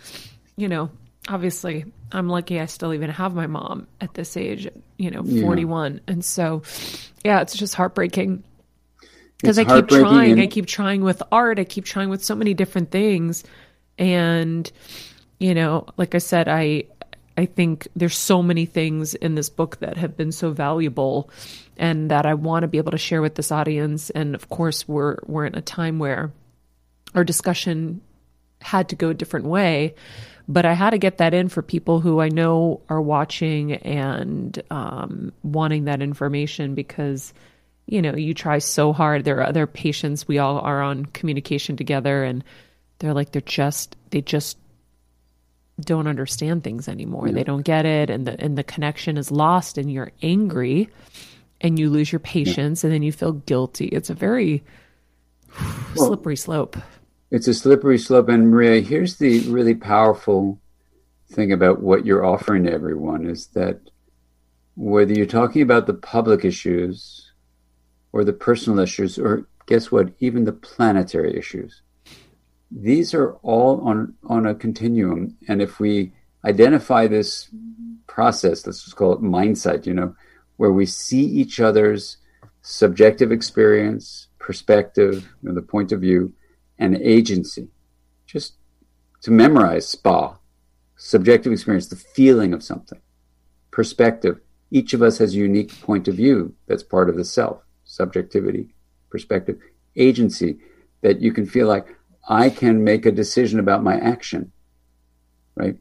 [0.57, 0.91] You know,
[1.29, 5.95] obviously, I'm lucky I still even have my mom at this age, you know, 41.
[5.95, 6.01] Yeah.
[6.09, 6.63] And so,
[7.25, 8.43] yeah, it's just heartbreaking
[9.39, 10.33] because I keep trying.
[10.33, 11.59] And- I keep trying with art.
[11.59, 13.45] I keep trying with so many different things.
[13.99, 14.71] And,
[15.39, 16.85] you know, like I said, I
[17.39, 21.31] I think there's so many things in this book that have been so valuable
[21.77, 24.09] and that I want to be able to share with this audience.
[24.11, 26.33] And of course, we're we're in a time where
[27.15, 28.01] our discussion
[28.63, 29.95] had to go a different way,
[30.49, 34.61] but I had to get that in for people who I know are watching and
[34.71, 37.35] um, wanting that information because
[37.87, 39.25] you know you try so hard.
[39.25, 40.29] There are other patients.
[40.29, 42.45] We all are on communication together, and
[42.99, 44.59] they're like they're just they just
[45.81, 47.29] don't understand things anymore.
[47.29, 47.35] Yeah.
[47.35, 50.89] They don't get it and the and the connection is lost and you're angry
[51.61, 52.89] and you lose your patience yeah.
[52.89, 53.87] and then you feel guilty.
[53.87, 54.65] It's a very
[55.97, 56.77] well, slippery slope.
[57.31, 60.59] It's a slippery slope and Maria, here's the really powerful
[61.29, 63.81] thing about what you're offering to everyone is that
[64.77, 67.26] whether you're talking about the public issues
[68.17, 71.83] or the personal issues or guess what, even the planetary issues.
[72.71, 75.37] These are all on on a continuum.
[75.49, 76.13] And if we
[76.45, 77.49] identify this
[78.07, 80.15] process let's just call it mindsight, you know
[80.57, 82.17] where we see each other's
[82.63, 86.33] subjective experience perspective you know, the point of view
[86.79, 87.69] and agency.
[88.27, 88.55] Just
[89.23, 90.39] to memorize spa
[90.97, 93.01] subjective experience the feeling of something
[93.71, 94.41] perspective.
[94.71, 97.66] Each of us has a unique point of view that's part of the self
[97.97, 98.75] subjectivity
[99.11, 99.59] perspective
[99.97, 100.59] agency
[101.03, 101.87] that you can feel like
[102.29, 104.53] I can make a decision about my action.
[105.55, 105.77] Right?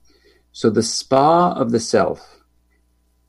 [0.51, 2.19] So the spa of the self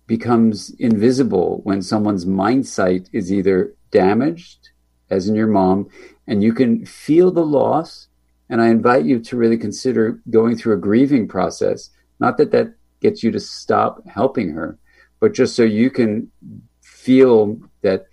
[0.06, 4.68] becomes invisible when someone's mind sight is either damaged,
[5.10, 5.88] as in your mom,
[6.28, 8.06] and you can feel the loss.
[8.48, 11.90] And I invite you to really consider going through a grieving process.
[12.20, 14.78] Not that that gets you to stop helping her,
[15.18, 16.30] but just so you can
[16.80, 18.06] feel that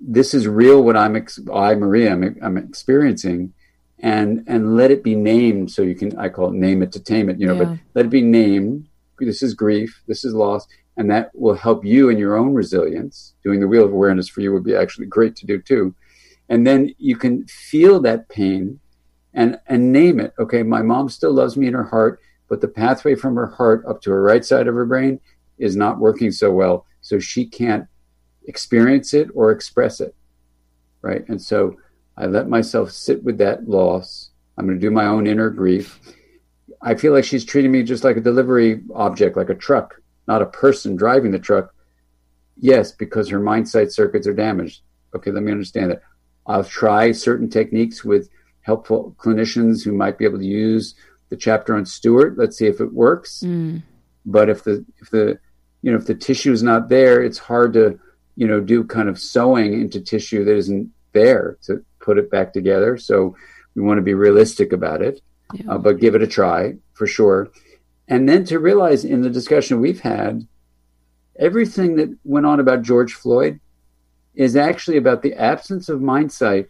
[0.00, 1.16] this is real what I'm,
[1.52, 3.52] I, Maria, I'm, I'm experiencing
[4.04, 6.98] and and let it be named so you can i call it name it to
[6.98, 7.64] tame it you know yeah.
[7.64, 8.88] but let it be named
[9.20, 13.34] this is grief this is loss and that will help you in your own resilience.
[13.42, 15.94] Doing the wheel of awareness for you would be actually great to do too.
[16.48, 18.78] And then you can feel that pain
[19.32, 20.34] and and name it.
[20.38, 23.84] Okay my mom still loves me in her heart but the pathway from her heart
[23.88, 25.18] up to her right side of her brain
[25.58, 27.86] is not working so well so she can't
[28.46, 30.14] experience it or express it
[31.02, 31.76] right and so
[32.16, 34.30] I let myself sit with that loss.
[34.56, 35.98] I'm going to do my own inner grief.
[36.82, 40.42] I feel like she's treating me just like a delivery object, like a truck, not
[40.42, 41.74] a person driving the truck.
[42.58, 44.82] Yes, because her mind sight circuits are damaged.
[45.14, 46.02] Okay, let me understand that.
[46.46, 48.28] I'll try certain techniques with
[48.62, 50.94] helpful clinicians who might be able to use
[51.28, 52.36] the chapter on Stewart.
[52.36, 53.42] Let's see if it works.
[53.44, 53.82] Mm.
[54.26, 55.38] But if the if the
[55.82, 57.98] you know if the tissue is not there, it's hard to
[58.36, 62.52] you know do kind of sewing into tissue that isn't there to put it back
[62.52, 62.96] together.
[62.96, 63.36] So
[63.74, 65.20] we want to be realistic about it,
[65.54, 65.72] yeah.
[65.72, 67.50] uh, but give it a try for sure.
[68.08, 70.46] And then to realize in the discussion we've had,
[71.38, 73.60] everything that went on about George Floyd
[74.34, 76.68] is actually about the absence of mindsight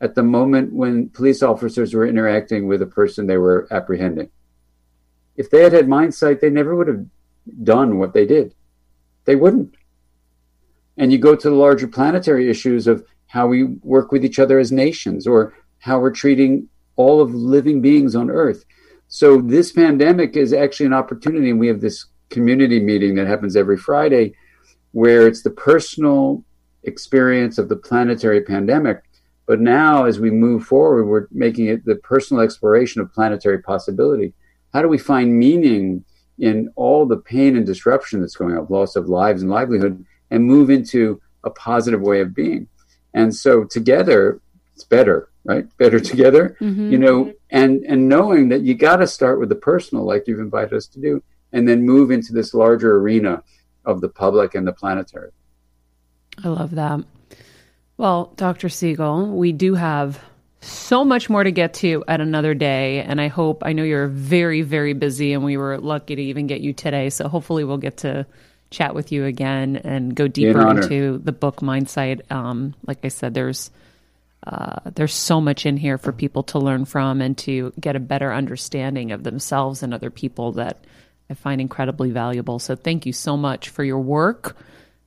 [0.00, 4.30] at the moment when police officers were interacting with a person they were apprehending.
[5.36, 7.04] If they had had mindsight, they never would have
[7.62, 8.54] done what they did.
[9.24, 9.74] They wouldn't.
[10.98, 14.58] And you go to the larger planetary issues of how we work with each other
[14.58, 18.64] as nations, or how we're treating all of living beings on earth.
[19.06, 23.56] So this pandemic is actually an opportunity, and we have this community meeting that happens
[23.56, 24.34] every Friday
[24.92, 26.44] where it's the personal
[26.82, 29.02] experience of the planetary pandemic.
[29.46, 34.34] But now, as we move forward, we're making it the personal exploration of planetary possibility.
[34.74, 36.04] How do we find meaning
[36.38, 40.44] in all the pain and disruption that's going on, loss of lives and livelihood, and
[40.44, 42.68] move into a positive way of being?
[43.14, 44.40] And so together,
[44.74, 45.28] it's better.
[45.48, 45.66] right?
[45.78, 46.92] Better together, mm-hmm.
[46.92, 50.38] you know, and and knowing that you got to start with the personal, like you've
[50.38, 51.22] invited us to do,
[51.52, 53.42] and then move into this larger arena
[53.84, 55.30] of the public and the planetary.
[56.44, 57.00] I love that.
[57.96, 58.68] Well, Dr.
[58.68, 60.20] Siegel, we do have
[60.60, 63.00] so much more to get to at another day.
[63.00, 66.46] And I hope, I know you're very, very busy, and we were lucky to even
[66.46, 67.10] get you today.
[67.10, 68.26] So hopefully, we'll get to
[68.70, 70.82] chat with you again and go deeper honor.
[70.82, 72.30] into the book Mindsight.
[72.30, 73.70] Um, like I said, there's
[74.46, 78.00] uh, there's so much in here for people to learn from and to get a
[78.00, 80.84] better understanding of themselves and other people that
[81.28, 82.58] I find incredibly valuable.
[82.58, 84.56] So thank you so much for your work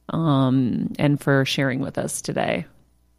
[0.10, 2.66] um, and for sharing with us today.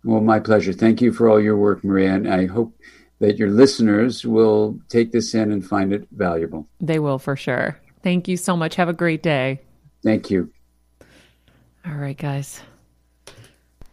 [0.04, 0.72] Well, my pleasure.
[0.72, 2.76] Thank you for all your work, Maria, and I hope
[3.20, 6.66] that your listeners will take this in and find it valuable.
[6.80, 7.78] They will for sure.
[8.02, 8.74] Thank you so much.
[8.74, 9.60] Have a great day.
[10.02, 10.50] Thank you.
[11.86, 12.60] All right, guys.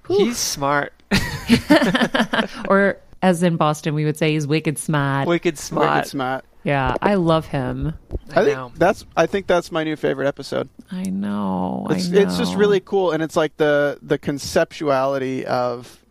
[0.08, 0.94] He's smart.
[2.70, 5.28] Or as in Boston, we would say he's wicked smart.
[5.28, 5.96] Wicked smart.
[5.98, 6.46] Wicked smart.
[6.64, 7.94] Yeah, I love him.
[8.36, 8.72] I, I think know.
[8.76, 10.70] that's I think that's my new favorite episode.
[10.92, 11.88] I know.
[11.90, 12.22] It's I know.
[12.22, 16.04] it's just really cool, and it's like the the conceptuality of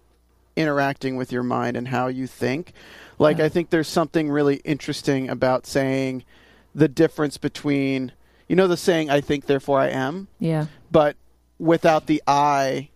[0.56, 2.72] interacting with your mind and how you think.
[3.18, 6.24] Like I think there's something really interesting about saying
[6.74, 8.12] the difference between
[8.48, 10.66] you know the saying "I think, therefore I am," yeah.
[10.90, 11.16] but
[11.58, 12.88] without the I,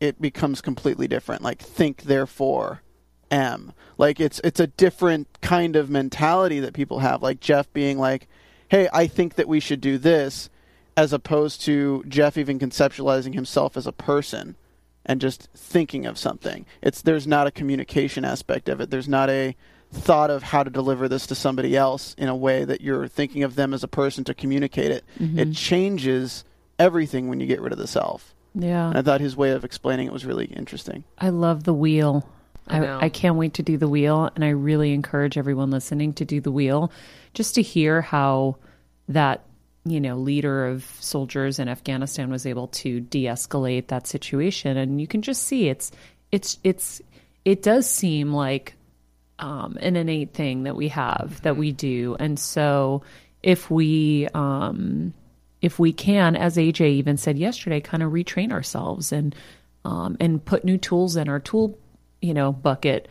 [0.00, 1.42] it becomes completely different.
[1.42, 2.82] Like think, therefore
[3.30, 3.72] am.
[3.98, 7.22] Like it's it's a different kind of mentality that people have.
[7.22, 8.28] Like Jeff being like,
[8.68, 10.50] "Hey, I think that we should do this,"
[10.96, 14.56] as opposed to Jeff even conceptualizing himself as a person
[15.04, 16.66] and just thinking of something.
[16.80, 18.90] It's there's not a communication aspect of it.
[18.90, 19.56] There's not a
[19.92, 23.42] thought of how to deliver this to somebody else in a way that you're thinking
[23.42, 25.04] of them as a person to communicate it.
[25.16, 25.52] It mm-hmm.
[25.52, 26.44] changes
[26.78, 28.34] everything when you get rid of the self.
[28.54, 28.88] Yeah.
[28.88, 31.04] And I thought his way of explaining it was really interesting.
[31.18, 32.26] I love the wheel.
[32.68, 32.84] I.
[32.84, 36.24] I, I can't wait to do the wheel, and I really encourage everyone listening to
[36.24, 36.92] do the wheel,
[37.34, 38.56] just to hear how
[39.08, 39.44] that
[39.84, 45.06] you know leader of soldiers in Afghanistan was able to de-escalate that situation, and you
[45.06, 45.90] can just see it's
[46.30, 47.02] it's it's
[47.44, 48.74] it does seem like
[49.42, 53.02] um, an innate thing that we have that we do, and so
[53.42, 55.12] if we um,
[55.60, 59.34] if we can, as AJ even said yesterday, kind of retrain ourselves and
[59.84, 61.78] um, and put new tools in our tool,
[62.20, 63.08] you know, bucket.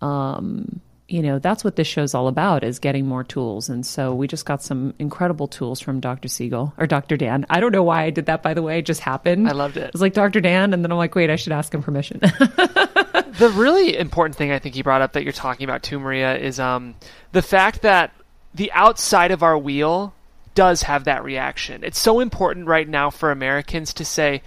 [0.00, 3.70] Um, you know, that's what this show's all about is getting more tools.
[3.70, 6.28] And so we just got some incredible tools from Dr.
[6.28, 7.16] Siegel or Dr.
[7.16, 7.46] Dan.
[7.48, 8.80] I don't know why I did that, by the way.
[8.80, 9.48] It just happened.
[9.48, 9.84] I loved it.
[9.84, 10.42] It was like Dr.
[10.42, 12.20] Dan, and then I'm like, wait, I should ask him permission.
[13.38, 16.36] the really important thing I think he brought up that you're talking about too, Maria,
[16.36, 16.94] is um,
[17.32, 18.12] the fact that
[18.54, 20.14] the outside of our wheel
[20.54, 21.84] does have that reaction.
[21.84, 24.42] It's so important right now for Americans to say,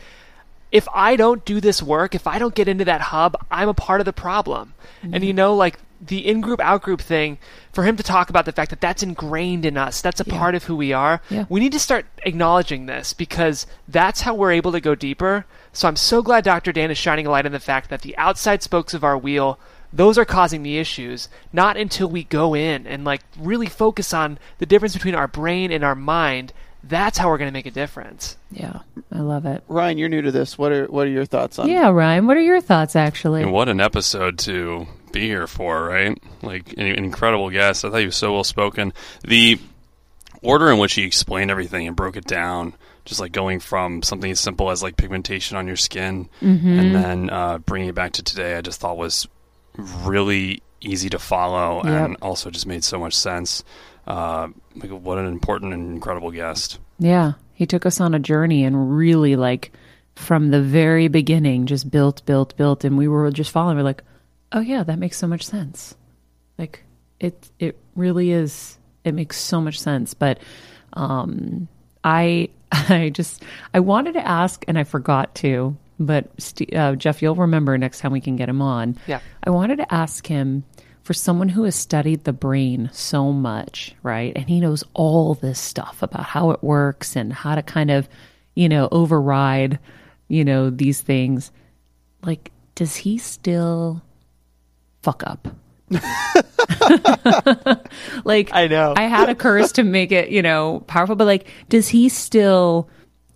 [0.71, 3.73] if I don't do this work, if I don't get into that hub, I'm a
[3.73, 4.73] part of the problem.
[5.03, 7.37] And you know, like the in group, out group thing,
[7.73, 10.55] for him to talk about the fact that that's ingrained in us, that's a part
[10.55, 11.45] of who we are, Yeah.
[11.49, 15.45] we need to start acknowledging this because that's how we're able to go deeper.
[15.73, 16.71] So I'm so glad Dr.
[16.71, 19.57] Dan is shining a light on the fact that the outside spokes of our wheel,
[19.93, 24.37] those are causing the issues, not until we go in and like really focus on
[24.57, 26.51] the difference between our brain and our mind.
[26.83, 28.37] That's how we're going to make a difference.
[28.49, 28.79] yeah,
[29.11, 29.63] I love it.
[29.67, 30.57] Ryan, you're new to this.
[30.57, 31.69] What are what are your thoughts on?
[31.69, 33.43] Yeah, Ryan, what are your thoughts actually?
[33.43, 36.17] And what an episode to be here for, right?
[36.41, 37.85] Like an incredible guest.
[37.85, 38.93] I thought he was so well spoken.
[39.23, 39.59] The
[40.41, 42.73] order in which he explained everything and broke it down,
[43.05, 47.29] just like going from something as simple as like pigmentation on your skin, and then
[47.29, 49.27] uh, bringing it back to today, I just thought was
[49.77, 53.63] really easy to follow and also just made so much sense.
[54.07, 56.79] Uh, like what an important and incredible guest.
[56.99, 59.71] Yeah, he took us on a journey and really like
[60.15, 63.77] from the very beginning just built, built, built, and we were just following.
[63.77, 64.03] We're like,
[64.51, 65.95] oh yeah, that makes so much sense.
[66.57, 66.83] Like
[67.19, 68.77] it, it really is.
[69.03, 70.13] It makes so much sense.
[70.13, 70.39] But
[70.93, 71.67] um,
[72.03, 75.77] I, I just, I wanted to ask, and I forgot to.
[75.99, 76.31] But
[76.73, 78.97] uh, Jeff, you'll remember next time we can get him on.
[79.05, 79.19] Yeah.
[79.43, 80.63] I wanted to ask him
[81.03, 84.33] for someone who has studied the brain so much, right?
[84.35, 88.07] And he knows all this stuff about how it works and how to kind of,
[88.55, 89.79] you know, override,
[90.27, 91.51] you know, these things.
[92.23, 94.01] Like, does he still
[95.01, 95.47] fuck up?
[98.23, 98.93] like, I know.
[98.95, 102.89] I had a curse to make it, you know, powerful, but like, does he still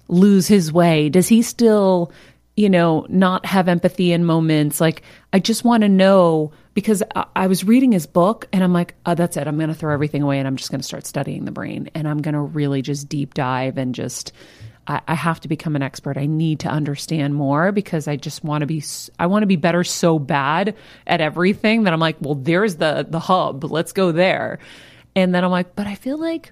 [0.07, 1.09] lose his way?
[1.09, 2.11] Does he still,
[2.55, 4.79] you know, not have empathy in moments?
[4.79, 5.01] Like,
[5.33, 8.95] I just want to know because I, I was reading his book and I'm like,
[9.05, 9.47] oh, that's it.
[9.47, 11.89] I'm going to throw everything away and I'm just going to start studying the brain
[11.95, 14.31] and I'm going to really just deep dive and just
[14.87, 16.17] I, I have to become an expert.
[16.17, 18.83] I need to understand more because I just want to be,
[19.19, 20.75] I want to be better so bad
[21.07, 23.63] at everything that I'm like, well, there's the the hub.
[23.63, 24.59] Let's go there.
[25.15, 26.51] And then I'm like, but I feel like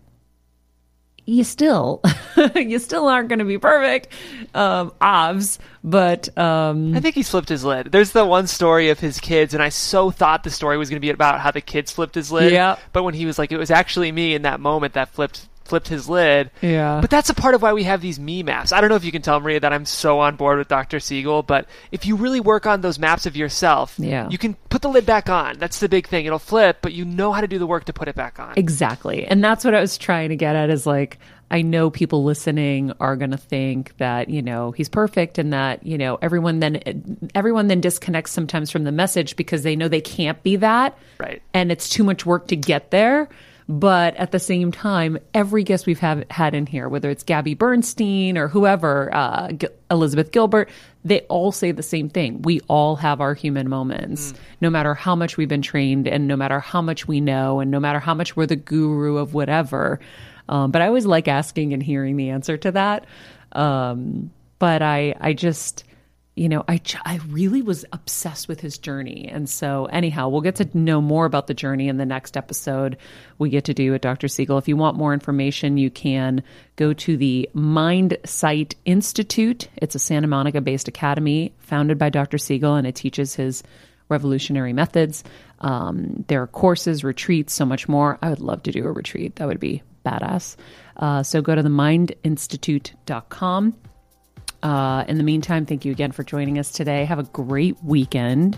[1.26, 2.02] you still
[2.56, 4.10] you still aren't going to be perfect
[4.54, 7.92] um obs but um I think he flipped his lid.
[7.92, 10.98] There's the one story of his kids, and I so thought the story was going
[10.98, 12.52] to be about how the kids flipped his lid.
[12.52, 15.48] yeah But when he was like, it was actually me in that moment that flipped
[15.66, 16.52] flipped his lid.
[16.62, 17.00] Yeah.
[17.02, 18.72] But that's a part of why we have these me maps.
[18.72, 21.00] I don't know if you can tell Maria that I'm so on board with Dr.
[21.00, 24.28] Siegel, but if you really work on those maps of yourself, Yeah.
[24.30, 25.58] you can put the lid back on.
[25.60, 26.26] That's the big thing.
[26.26, 28.54] It'll flip, but you know how to do the work to put it back on.
[28.58, 29.26] Exactly.
[29.26, 31.18] And that's what I was trying to get at is like,
[31.52, 35.86] I know people listening are going to think that, you know, he's perfect and that,
[35.86, 40.02] you know, everyone then, everyone then disconnects sometimes from the message because they know they
[40.02, 40.98] can't be that.
[41.20, 41.44] Right.
[41.54, 43.30] And it's too much work to get there.
[43.70, 47.54] But at the same time, every guest we've have, had in here, whether it's Gabby
[47.54, 50.70] Bernstein or whoever, uh, G- Elizabeth Gilbert,
[51.06, 52.42] they all say the same thing.
[52.42, 56.36] We all have our human moments, no matter how much we've been trained and no
[56.36, 60.00] matter how much we know and no matter how much we're the guru of whatever.
[60.50, 63.06] Um, but I always like asking and hearing the answer to that.
[63.54, 65.86] Um, but I, I just,
[66.36, 69.30] you know, I, I really was obsessed with his journey.
[69.32, 72.98] And so, anyhow, we'll get to know more about the journey in the next episode
[73.38, 74.28] we get to do with Dr.
[74.28, 74.58] Siegel.
[74.58, 76.42] If you want more information, you can
[76.76, 79.68] go to the Mindsight Institute.
[79.78, 82.40] It's a Santa Monica based academy founded by Dr.
[82.40, 83.62] Siegel, and it teaches his
[84.10, 85.24] revolutionary methods.
[85.60, 88.18] Um, there are courses, retreats, so much more.
[88.24, 89.36] I would love to do a retreat.
[89.36, 90.56] That would be badass.
[90.98, 93.76] Uh, so go to themindinstitute.com.
[94.64, 97.04] Uh, in the meantime, thank you again for joining us today.
[97.04, 98.58] Have a great weekend.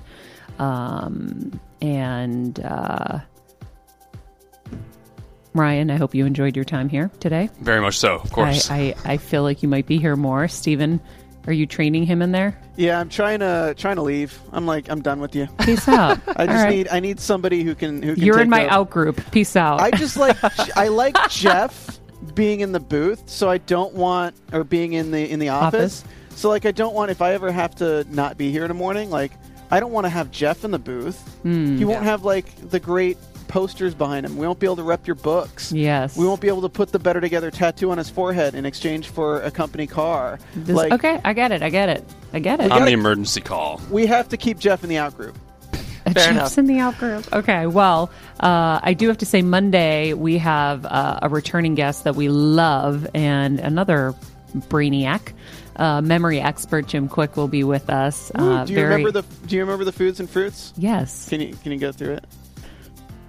[0.59, 3.19] Um, and uh,
[5.55, 7.49] Ryan, I hope you enjoyed your time here today.
[7.59, 8.69] Very much so, of course.
[8.69, 10.47] I, I feel like you might be here more.
[10.47, 11.01] Steven,
[11.47, 12.59] are you training him in there?
[12.75, 14.39] Yeah, I'm trying to trying to leave.
[14.51, 15.47] I'm like I'm done with you.
[15.59, 16.19] Peace out.
[16.27, 16.69] I just right.
[16.69, 18.23] need I need somebody who can who can.
[18.23, 18.73] You're in my over.
[18.73, 19.31] out group.
[19.31, 19.79] Peace out.
[19.79, 20.37] I just like
[20.77, 21.99] I like Jeff
[22.33, 26.03] being in the booth, so I don't want or being in the in the office.
[26.35, 28.73] So like I don't want if I ever have to not be here in the
[28.73, 29.31] morning, like
[29.71, 31.19] I don't want to have Jeff in the booth.
[31.43, 31.77] Hmm.
[31.77, 34.37] he won't have like the great posters behind him.
[34.37, 35.71] We won't be able to rep your books.
[35.71, 36.17] yes.
[36.17, 39.09] We won't be able to put the better together tattoo on his forehead in exchange
[39.09, 40.39] for a company car.
[40.55, 41.61] This- like okay, I get it.
[41.61, 42.03] I get it.
[42.33, 42.71] I get it.
[42.71, 43.79] On the emergency call.
[43.89, 45.37] we have to keep Jeff in the out group.
[46.13, 46.57] Jeff's enough.
[46.57, 47.31] in the out group.
[47.33, 52.03] Okay, well, uh, I do have to say Monday we have uh, a returning guest
[52.03, 54.13] that we love and another
[54.55, 55.33] brainiac.
[55.75, 58.31] Uh, memory expert Jim Kwik will be with us.
[58.39, 60.73] Ooh, Uh, do you very- remember the Do you remember the foods and fruits?
[60.77, 62.25] Yes, Can you Can you go through it?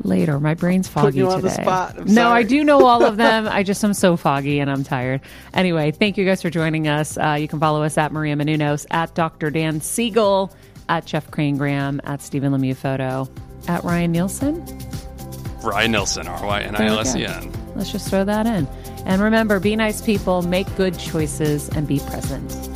[0.04, 0.38] later.
[0.38, 1.62] My brain's foggy you on the today.
[1.64, 1.98] spot.
[1.98, 3.48] I'm no, I do know all of them.
[3.50, 5.22] I just am so foggy and I'm tired.
[5.52, 7.16] Anyway, thank you guys for joining us.
[7.18, 9.50] Uh, you can follow us at Maria Menounos, at Dr.
[9.50, 10.52] Dan Siegel,
[10.88, 13.28] at Jeff Crane Graham, at Stephen Lemieux Photo,
[13.68, 14.64] at Ryan Nielsen.
[15.62, 17.52] Ryan Nilsson, R Y N I L S E N.
[17.74, 18.66] Let's just throw that in.
[19.04, 22.75] And remember, be nice people, make good choices, and be present.